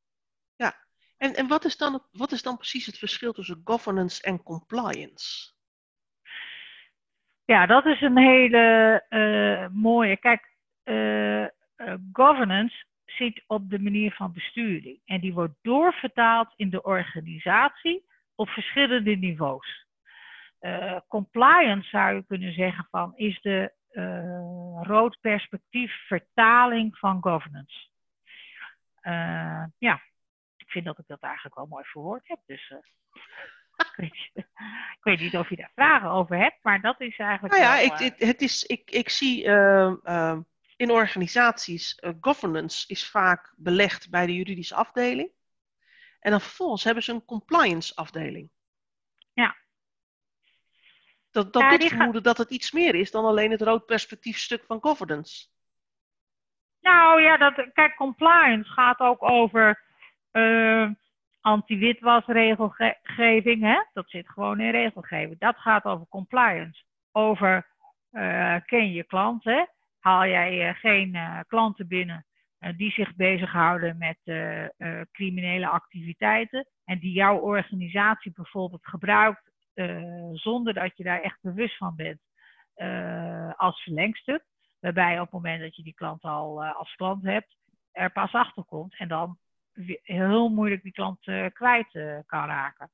Ja, 0.57 0.75
en, 1.17 1.35
en 1.35 1.47
wat, 1.47 1.65
is 1.65 1.77
dan, 1.77 2.03
wat 2.11 2.33
is 2.33 2.43
dan 2.43 2.57
precies 2.57 2.87
het 2.87 2.99
verschil 2.99 3.33
tussen 3.33 3.61
governance 3.65 4.23
en 4.23 4.43
compliance? 4.43 5.53
Ja, 7.45 7.67
dat 7.67 7.87
is 7.87 8.01
een 8.01 8.19
hele 8.19 9.05
uh, 9.09 9.69
mooie. 9.69 10.17
Kijk, 10.17 10.57
uh, 10.85 11.43
uh, 11.43 11.49
governance 12.13 12.85
zit 13.05 13.45
op 13.47 13.71
de 13.71 13.79
manier 13.79 14.13
van 14.13 14.33
besturing. 14.33 15.01
En 15.05 15.21
die 15.21 15.33
wordt 15.33 15.55
doorvertaald 15.63 16.53
in 16.57 16.71
de 16.71 16.83
organisatie 16.83 18.05
op 18.35 18.49
verschillende 18.49 19.17
niveaus. 19.17 19.87
compliance 21.09 21.89
zou 21.89 22.15
je 22.15 22.25
kunnen 22.27 22.55
zeggen 22.55 22.87
van 22.91 23.13
is 23.17 23.41
de 23.41 23.73
rood 24.83 25.21
perspectief 25.21 26.07
vertaling 26.07 26.99
van 26.99 27.23
governance. 27.23 27.92
Uh, 29.03 29.65
ja, 29.79 30.03
ik 30.57 30.71
vind 30.71 30.85
dat 30.85 30.99
ik 30.99 31.07
dat 31.07 31.21
eigenlijk 31.21 31.55
wel 31.55 31.67
mooi 31.67 31.85
verwoord 31.85 32.29
heb. 32.29 32.39
Dus 32.47 32.71
uh, 32.71 32.79
ik, 33.97 35.01
weet, 35.03 35.21
niet 35.21 35.37
of 35.37 35.49
je 35.49 35.57
daar 35.57 35.73
vragen 35.75 36.11
over 36.11 36.37
hebt, 36.37 36.59
maar 36.63 36.81
dat 36.81 37.01
is 37.01 37.19
eigenlijk. 37.19 37.55
Nou 37.55 37.67
ja, 37.67 37.89
wel, 37.89 38.07
ik, 38.07 38.15
het 38.19 38.41
is, 38.41 38.65
ik, 38.65 38.91
ik 38.91 39.09
zie 39.09 39.45
ehm, 39.45 40.41
in 40.77 40.91
organisaties 40.91 42.03
governance 42.21 42.89
is 42.89 43.11
vaak 43.11 43.53
belegd 43.57 44.11
bij 44.11 44.27
de 44.27 44.35
juridische 44.35 44.75
afdeling. 44.75 45.31
En 46.23 46.31
dan 46.31 46.41
vervolgens 46.41 46.85
hebben 46.85 47.03
ze 47.03 47.13
een 47.13 47.25
compliance 47.25 47.95
afdeling. 47.95 48.51
Ja. 49.33 49.57
Dat, 51.31 51.53
dat 51.53 51.63
ja, 51.63 51.71
doet 51.71 51.89
vermoeden 51.89 52.15
gaat... 52.15 52.25
dat 52.25 52.39
het 52.39 52.51
iets 52.51 52.73
meer 52.73 52.95
is 52.95 53.11
dan 53.11 53.25
alleen 53.25 53.51
het 53.51 53.63
rood 53.63 53.87
perspectief 53.87 54.39
stuk 54.39 54.65
van 54.65 54.83
governance. 54.83 55.49
Nou 56.83 57.23
ja, 57.23 57.37
dat, 57.37 57.73
kijk, 57.73 57.95
compliance 57.95 58.71
gaat 58.71 58.99
ook 58.99 59.31
over 59.31 59.83
uh, 60.33 60.91
anti-witwasregelgeving. 61.41 63.63
Hè? 63.63 63.83
Dat 63.93 64.11
zit 64.11 64.29
gewoon 64.29 64.61
in 64.61 64.71
regelgeving. 64.71 65.39
Dat 65.39 65.57
gaat 65.57 65.85
over 65.85 66.07
compliance. 66.09 66.83
Over 67.13 67.67
uh, 68.13 68.57
ken 68.67 68.93
je 68.93 69.05
klant. 69.05 69.45
Hè? 69.45 69.65
Haal 70.01 70.27
jij 70.27 70.69
uh, 70.69 70.75
geen 70.75 71.19
klanten 71.47 71.89
binnen 71.89 72.27
die 72.77 72.91
zich 72.91 73.15
bezighouden 73.15 73.99
met 73.99 74.19
criminele 75.13 75.69
activiteiten. 75.69 76.67
En 76.85 76.99
die 76.99 77.13
jouw 77.13 77.39
organisatie 77.39 78.33
bijvoorbeeld 78.35 78.87
gebruikt 78.87 79.51
zonder 80.33 80.75
dat 80.75 80.97
je 80.97 81.05
daar 81.05 81.21
echt 81.21 81.39
bewust 81.41 81.77
van 81.77 81.97
bent 81.97 82.21
als 83.57 83.83
verlengstuk. 83.83 84.45
Waarbij 84.83 85.15
op 85.15 85.25
het 85.25 85.33
moment 85.33 85.61
dat 85.61 85.77
je 85.77 85.83
die 85.83 85.95
klant 85.95 86.23
al 86.23 86.65
uh, 86.65 86.77
als 86.77 86.95
klant 86.95 87.23
hebt, 87.23 87.57
er 87.93 88.13
pas 88.13 88.33
achter 88.33 88.65
komt 88.65 88.95
en 88.99 89.09
dan 89.09 89.39
heel 90.03 90.49
moeilijk 90.49 90.83
die 90.83 90.93
klant 90.93 91.27
uh, 91.27 91.47
kwijt 91.53 91.95
uh, 91.95 92.19
kan 92.27 92.47
raken. 92.47 92.91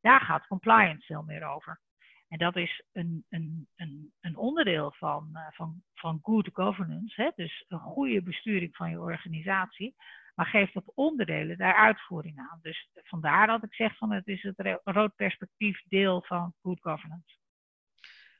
Daar 0.00 0.20
gaat 0.20 0.46
compliance 0.46 1.06
veel 1.06 1.22
meer 1.22 1.44
over. 1.44 1.80
En 2.28 2.38
dat 2.38 2.56
is 2.56 2.82
een, 2.92 3.24
een, 3.28 3.68
een, 3.76 4.12
een 4.20 4.36
onderdeel 4.36 4.92
van, 4.92 5.38
van, 5.50 5.82
van 5.94 6.18
good 6.22 6.50
governance, 6.52 7.22
hè? 7.22 7.30
dus 7.34 7.64
een 7.68 7.78
goede 7.78 8.22
besturing 8.22 8.76
van 8.76 8.90
je 8.90 9.00
organisatie, 9.00 9.94
maar 10.34 10.46
geeft 10.46 10.76
op 10.76 10.92
onderdelen 10.94 11.58
daar 11.58 11.74
uitvoering 11.74 12.38
aan. 12.38 12.58
Dus 12.62 12.90
vandaar 12.94 13.46
dat 13.46 13.62
ik 13.62 13.74
zeg 13.74 13.96
van 13.96 14.12
het 14.12 14.26
is 14.26 14.42
het 14.42 14.80
rood 14.84 15.14
perspectief 15.16 15.82
deel 15.88 16.22
van 16.22 16.54
good 16.62 16.80
governance. 16.80 17.36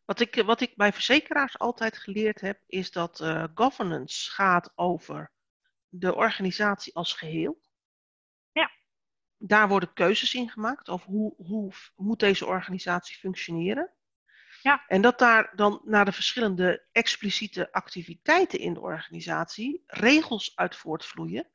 Wat 0.09 0.21
ik, 0.21 0.35
wat 0.35 0.61
ik 0.61 0.77
bij 0.77 0.93
verzekeraars 0.93 1.59
altijd 1.59 1.99
geleerd 1.99 2.41
heb, 2.41 2.63
is 2.67 2.91
dat 2.91 3.21
uh, 3.21 3.45
governance 3.55 4.31
gaat 4.31 4.73
over 4.75 5.33
de 5.89 6.15
organisatie 6.15 6.95
als 6.95 7.13
geheel. 7.13 7.61
Ja. 8.53 8.71
Daar 9.37 9.69
worden 9.69 9.93
keuzes 9.93 10.35
in 10.35 10.51
gemaakt 10.51 10.89
over 10.89 11.07
hoe, 11.07 11.35
hoe 11.37 11.73
moet 11.97 12.21
deze 12.21 12.47
organisatie 12.47 13.17
functioneren. 13.17 13.93
Ja. 14.63 14.85
En 14.87 15.03
dat 15.03 15.19
daar 15.19 15.53
dan 15.57 15.81
naar 15.85 16.05
de 16.05 16.13
verschillende 16.13 16.87
expliciete 16.93 17.73
activiteiten 17.73 18.59
in 18.59 18.75
de 18.75 18.81
organisatie 18.81 19.83
regels 19.87 20.57
uit 20.57 20.77
voortvloeien. 20.77 21.51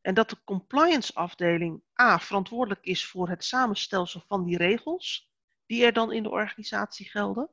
En 0.00 0.14
dat 0.14 0.30
de 0.30 0.44
compliance 0.44 1.14
afdeling 1.14 1.82
A 2.00 2.18
verantwoordelijk 2.18 2.84
is 2.84 3.06
voor 3.06 3.28
het 3.28 3.44
samenstelsel 3.44 4.22
van 4.26 4.44
die 4.44 4.56
regels 4.56 5.32
die 5.66 5.84
er 5.84 5.92
dan 5.92 6.12
in 6.12 6.22
de 6.22 6.30
organisatie 6.30 7.08
gelden. 7.10 7.50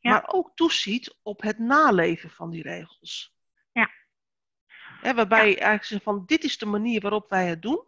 Ja. 0.00 0.10
maar 0.10 0.28
ook 0.28 0.50
toeziet 0.54 1.18
op 1.22 1.42
het 1.42 1.58
naleven 1.58 2.30
van 2.30 2.50
die 2.50 2.62
regels. 2.62 3.36
Ja. 3.72 3.90
Hè, 5.00 5.14
waarbij 5.14 5.44
eigenlijk 5.44 5.84
zeggen 5.84 6.12
van 6.12 6.26
dit 6.26 6.44
is 6.44 6.58
de 6.58 6.66
manier 6.66 7.00
waarop 7.00 7.30
wij 7.30 7.46
het 7.46 7.62
doen. 7.62 7.86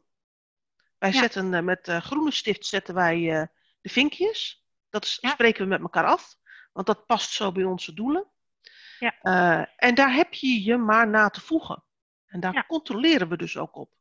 Wij 0.99 1.13
zetten 1.13 1.55
eh, 1.55 1.63
met 1.63 1.89
eh, 1.89 2.01
groene 2.01 2.31
stift 2.31 2.67
zetten 2.67 2.95
wij 2.95 3.41
eh, 3.41 3.47
de 3.81 3.89
vinkjes. 3.89 4.65
Dat 4.89 5.05
is- 5.05 5.19
spreken 5.21 5.63
we 5.63 5.69
met 5.69 5.81
elkaar 5.81 6.05
af, 6.07 6.37
want 6.73 6.87
dat 6.87 7.07
past 7.07 7.31
zo 7.33 7.53
bij 7.53 7.65
onze 7.65 7.95
doelen. 7.95 8.29
Ja. 8.99 9.67
En 9.77 9.95
daar 9.95 10.13
heb 10.13 10.35
je 10.35 10.63
je 10.63 10.77
maar 10.77 11.09
na 11.09 11.29
te 11.29 11.41
voegen. 11.41 11.85
En 12.27 12.41
daar 12.41 12.67
controleren 12.67 13.29
we 13.29 13.37
dus 13.37 13.57
ook 13.57 13.77
op. 13.77 13.93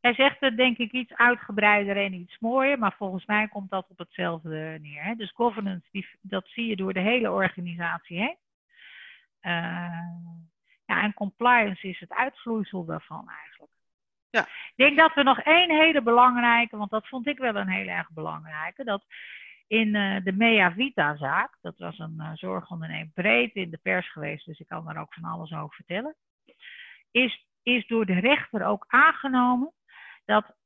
Jij 0.00 0.14
zegt 0.14 0.40
het 0.40 0.56
denk 0.56 0.78
ik 0.78 0.92
iets 0.92 1.14
uitgebreider 1.14 1.96
en 1.96 2.12
iets 2.12 2.38
mooier, 2.38 2.78
maar 2.78 2.94
volgens 2.96 3.24
mij 3.24 3.48
komt 3.48 3.70
dat 3.70 3.86
op 3.88 3.98
hetzelfde 3.98 4.78
neer. 4.80 5.02
Hè? 5.02 5.14
Dus 5.14 5.30
governance, 5.30 5.88
die, 5.90 6.08
dat 6.20 6.46
zie 6.46 6.66
je 6.66 6.76
door 6.76 6.92
de 6.92 7.00
hele 7.00 7.30
organisatie 7.30 8.18
heen. 8.18 8.36
Eh, 9.40 9.52
ja, 10.86 11.02
en 11.02 11.14
compliance 11.14 11.88
is 11.88 12.00
het 12.00 12.12
uitvloeisel 12.12 12.84
daarvan 12.84 13.28
eigenlijk. 13.28 13.72
Ja. 14.30 14.42
Ik 14.42 14.72
denk 14.76 14.98
dat 14.98 15.14
we 15.14 15.22
nog 15.22 15.40
één 15.40 15.70
hele 15.70 16.02
belangrijke, 16.02 16.76
want 16.76 16.90
dat 16.90 17.08
vond 17.08 17.26
ik 17.26 17.38
wel 17.38 17.56
een 17.56 17.68
heel 17.68 17.86
erg 17.86 18.10
belangrijke, 18.10 18.84
dat 18.84 19.04
in 19.66 19.94
eh, 19.94 20.24
de 20.24 20.32
Mea 20.32 20.72
Vita-zaak, 20.72 21.58
dat 21.60 21.78
was 21.78 21.98
een 21.98 22.16
uh, 22.18 22.30
zorgonderneming 22.34 23.12
breed 23.14 23.54
in 23.54 23.70
de 23.70 23.78
pers 23.82 24.12
geweest, 24.12 24.46
dus 24.46 24.58
ik 24.58 24.68
kan 24.68 24.84
daar 24.84 25.00
ook 25.00 25.14
van 25.14 25.24
alles 25.24 25.52
over 25.52 25.74
vertellen, 25.74 26.16
is, 27.10 27.46
is 27.62 27.86
door 27.86 28.06
de 28.06 28.20
rechter 28.20 28.66
ook 28.66 28.84
aangenomen 28.88 29.72
dat 30.28 30.56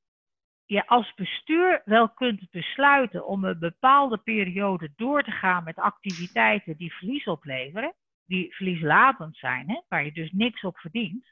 je 0.67 0.87
als 0.87 1.15
bestuur 1.15 1.83
wel 1.85 2.09
kunt 2.09 2.51
besluiten 2.51 3.27
om 3.27 3.45
een 3.45 3.59
bepaalde 3.59 4.19
periode 4.19 4.93
door 4.97 5.23
te 5.23 5.31
gaan 5.31 5.65
met 5.65 5.77
activiteiten 5.77 6.77
die 6.77 6.93
verlies 6.93 7.25
opleveren, 7.25 7.95
die 8.27 8.55
verlieslatend 8.55 9.37
zijn, 9.37 9.69
hè, 9.69 9.81
waar 9.89 10.05
je 10.05 10.13
dus 10.13 10.31
niks 10.33 10.63
op 10.63 10.79
verdient. 10.79 11.27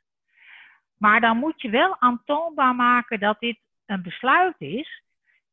Maar 0.99 1.21
dan 1.21 1.37
moet 1.37 1.61
je 1.61 1.71
wel 1.71 2.01
aantoonbaar 2.01 2.75
maken 2.75 3.21
dat 3.21 3.41
dit 3.41 3.59
een 3.87 4.03
besluit 4.03 4.61
is 4.61 5.03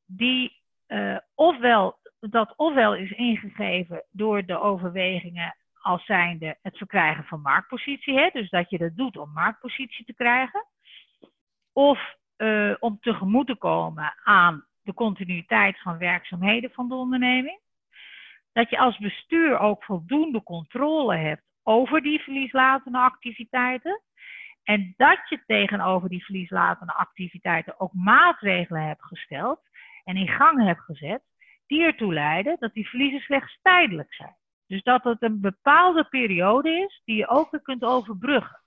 die 0.05 0.61
uh, 0.87 1.17
ofwel, 1.35 1.99
dat 2.19 2.53
ofwel 2.55 2.95
is 2.95 3.11
ingegeven 3.11 4.03
door 4.11 4.45
de 4.45 4.59
overwegingen 4.59 5.55
als 5.81 6.05
zijnde 6.05 6.57
het 6.61 6.77
verkrijgen 6.77 7.23
van 7.23 7.41
marktpositie, 7.41 8.19
hè, 8.19 8.29
dus 8.33 8.49
dat 8.49 8.69
je 8.69 8.77
dat 8.77 8.95
doet 8.95 9.17
om 9.17 9.31
marktpositie 9.31 10.05
te 10.05 10.13
krijgen, 10.13 10.65
of 11.73 12.15
uh, 12.37 12.75
om 12.79 12.99
tegemoet 12.99 13.47
te 13.47 13.55
komen 13.55 14.13
aan 14.23 14.65
de 14.81 14.93
continuïteit 14.93 15.81
van 15.81 15.97
werkzaamheden 15.97 16.71
van 16.71 16.89
de 16.89 16.95
onderneming. 16.95 17.59
Dat 18.51 18.69
je 18.69 18.77
als 18.77 18.97
bestuur 18.97 19.59
ook 19.59 19.83
voldoende 19.83 20.43
controle 20.43 21.15
hebt 21.15 21.43
over 21.63 22.01
die 22.01 22.19
verlieslatende 22.19 22.97
activiteiten. 22.97 24.01
En 24.63 24.93
dat 24.97 25.19
je 25.29 25.43
tegenover 25.45 26.09
die 26.09 26.25
verlieslatende 26.25 26.93
activiteiten 26.93 27.79
ook 27.79 27.93
maatregelen 27.93 28.81
hebt 28.81 29.03
gesteld 29.03 29.59
en 30.03 30.15
in 30.15 30.27
gang 30.27 30.63
hebt 30.63 30.81
gezet, 30.81 31.21
die 31.67 31.83
ertoe 31.83 32.13
leiden 32.13 32.55
dat 32.59 32.73
die 32.73 32.89
verliezen 32.89 33.19
slechts 33.19 33.59
tijdelijk 33.61 34.13
zijn. 34.13 34.35
Dus 34.67 34.83
dat 34.83 35.03
het 35.03 35.21
een 35.21 35.41
bepaalde 35.41 36.03
periode 36.03 36.69
is 36.69 37.01
die 37.05 37.15
je 37.15 37.27
ook 37.27 37.51
weer 37.51 37.61
kunt 37.61 37.83
overbruggen. 37.83 38.61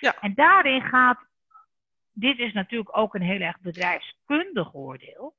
Ja. 0.00 0.14
En 0.20 0.34
daarin 0.34 0.82
gaat 0.82 1.25
dit 2.18 2.38
is 2.38 2.52
natuurlijk 2.52 2.96
ook 2.96 3.14
een 3.14 3.22
heel 3.22 3.40
erg 3.40 3.60
bedrijfskundig 3.60 4.74
oordeel. 4.74 5.34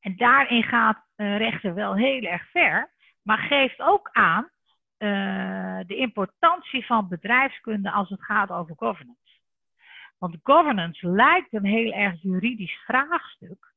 En 0.00 0.16
daarin 0.16 0.62
gaat 0.62 1.04
een 1.16 1.36
rechter 1.36 1.74
wel 1.74 1.94
heel 1.96 2.22
erg 2.22 2.50
ver, 2.50 2.92
maar 3.22 3.38
geeft 3.38 3.80
ook 3.80 4.08
aan 4.12 4.50
uh, 4.98 5.80
de 5.86 5.96
importantie 5.96 6.86
van 6.86 7.08
bedrijfskunde 7.08 7.90
als 7.90 8.08
het 8.08 8.24
gaat 8.24 8.50
over 8.50 8.74
governance. 8.76 9.40
Want 10.18 10.36
governance 10.42 11.08
lijkt 11.08 11.52
een 11.52 11.64
heel 11.64 11.92
erg 11.92 12.22
juridisch 12.22 12.82
vraagstuk. 12.84 13.72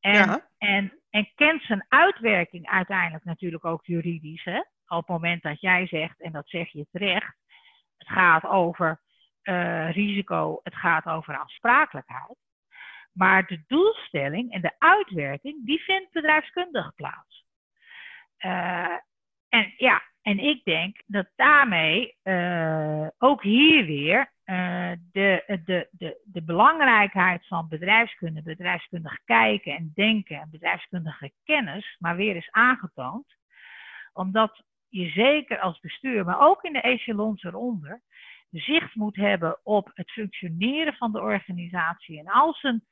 En, 0.00 0.12
Ja. 0.12 0.46
en, 0.58 0.92
en 1.10 1.30
kent 1.34 1.62
zijn 1.62 1.84
uitwerking 1.88 2.68
uiteindelijk 2.68 3.24
natuurlijk 3.24 3.64
ook 3.64 3.86
juridisch. 3.86 4.44
Hè? 4.44 4.58
Op 4.86 4.98
het 4.98 5.08
moment 5.08 5.42
dat 5.42 5.60
jij 5.60 5.86
zegt, 5.86 6.20
en 6.20 6.32
dat 6.32 6.48
zeg 6.48 6.68
je 6.72 6.86
terecht, 6.90 7.36
het 7.96 8.08
gaat 8.08 8.44
over 8.44 9.00
uh, 9.42 9.92
risico, 9.92 10.60
het 10.62 10.74
gaat 10.74 11.06
over 11.06 11.34
aansprakelijkheid. 11.34 12.36
Maar 13.12 13.46
de 13.46 13.62
doelstelling 13.66 14.52
en 14.52 14.60
de 14.60 14.74
uitwerking, 14.78 15.66
die 15.66 15.80
vindt 15.82 16.12
bedrijfskundig 16.12 16.94
plaats. 16.94 17.44
Uh, 18.38 18.96
en 19.48 19.74
ja, 19.76 20.02
en 20.22 20.38
ik 20.38 20.64
denk 20.64 21.02
dat 21.06 21.28
daarmee 21.36 22.16
uh, 22.24 23.06
ook 23.18 23.42
hier 23.42 23.84
weer 23.84 24.32
de, 25.12 25.60
de, 25.64 25.88
de, 25.90 26.20
de 26.24 26.42
belangrijkheid 26.42 27.46
van 27.46 27.68
bedrijfskunde, 27.68 28.42
bedrijfskundig 28.42 29.18
kijken 29.24 29.76
en 29.76 29.92
denken 29.94 30.40
en 30.40 30.50
bedrijfskundige 30.50 31.32
kennis 31.44 31.96
maar 31.98 32.16
weer 32.16 32.36
is 32.36 32.50
aangetoond. 32.50 33.26
Omdat 34.12 34.62
je 34.88 35.08
zeker 35.08 35.58
als 35.58 35.80
bestuur, 35.80 36.24
maar 36.24 36.40
ook 36.40 36.62
in 36.62 36.72
de 36.72 36.80
echelons 36.80 37.42
eronder, 37.42 38.02
zicht 38.50 38.94
moet 38.94 39.16
hebben 39.16 39.60
op 39.62 39.90
het 39.94 40.10
functioneren 40.10 40.94
van 40.94 41.12
de 41.12 41.20
organisatie 41.20 42.16
in 42.18 42.28
al 42.28 42.54
zijn 42.54 42.84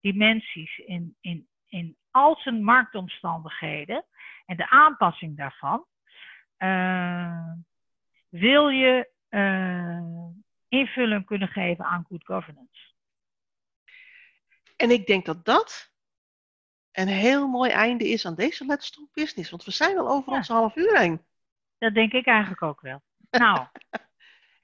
dimensies, 0.00 0.78
in, 0.78 1.16
in, 1.20 1.48
in 1.68 1.96
al 2.10 2.36
zijn 2.36 2.64
marktomstandigheden 2.64 4.04
en 4.46 4.56
de 4.56 4.70
aanpassing 4.70 5.36
daarvan, 5.36 5.86
uh, 6.58 7.52
wil 8.28 8.68
je 8.68 9.10
uh, 9.30 10.28
invulling 10.68 11.26
kunnen 11.26 11.48
geven 11.48 11.84
aan 11.84 12.04
good 12.08 12.24
governance. 12.24 12.92
En 14.76 14.90
ik 14.90 15.06
denk 15.06 15.24
dat 15.24 15.44
dat 15.44 15.92
een 16.92 17.08
heel 17.08 17.48
mooi 17.48 17.70
einde 17.70 18.08
is 18.08 18.26
aan 18.26 18.34
deze 18.34 18.64
Let's 18.64 18.90
Talk 18.90 19.12
Business, 19.12 19.50
want 19.50 19.64
we 19.64 19.70
zijn 19.70 19.98
al 19.98 20.08
over 20.08 20.30
Ja. 20.32 20.36
onze 20.38 20.52
half 20.52 20.76
uur 20.76 20.98
heen. 20.98 21.24
Dat 21.78 21.94
denk 21.94 22.12
ik 22.12 22.26
eigenlijk 22.26 22.62
ook 22.62 22.80
wel. 22.80 23.02
Nou, 23.30 23.66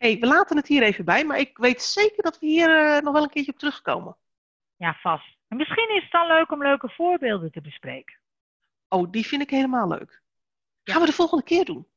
hey, 0.00 0.18
we 0.18 0.26
laten 0.26 0.56
het 0.56 0.66
hier 0.66 0.82
even 0.82 1.04
bij, 1.04 1.24
maar 1.24 1.38
ik 1.38 1.58
weet 1.58 1.82
zeker 1.82 2.22
dat 2.22 2.38
we 2.38 2.46
hier 2.46 2.68
eh, 2.68 3.02
nog 3.02 3.12
wel 3.12 3.22
een 3.22 3.30
keertje 3.30 3.52
op 3.52 3.58
terugkomen. 3.58 4.16
ja, 4.76 4.94
vast. 5.00 5.38
En 5.48 5.56
misschien 5.56 5.96
is 5.96 6.02
het 6.02 6.12
dan 6.12 6.26
leuk 6.26 6.50
om 6.52 6.62
leuke 6.62 6.88
voorbeelden 6.88 7.50
te 7.50 7.60
bespreken. 7.60 8.18
Oh, 8.88 9.10
die 9.10 9.26
vind 9.26 9.42
ik 9.42 9.50
helemaal 9.50 9.88
leuk. 9.88 10.22
Ja. 10.82 10.92
Gaan 10.92 11.02
we 11.02 11.08
de 11.08 11.14
volgende 11.14 11.44
keer 11.44 11.64
doen. 11.64 11.88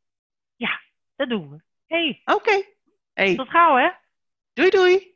Dat 1.16 1.30
doen 1.30 1.50
we. 1.50 1.62
hey, 1.88 2.22
Oké. 2.26 2.64
Hey, 3.14 3.36
tot 3.36 3.50
gauw 3.50 3.76
hè. 3.76 3.90
doei 4.54 4.70
doei. 4.70 5.13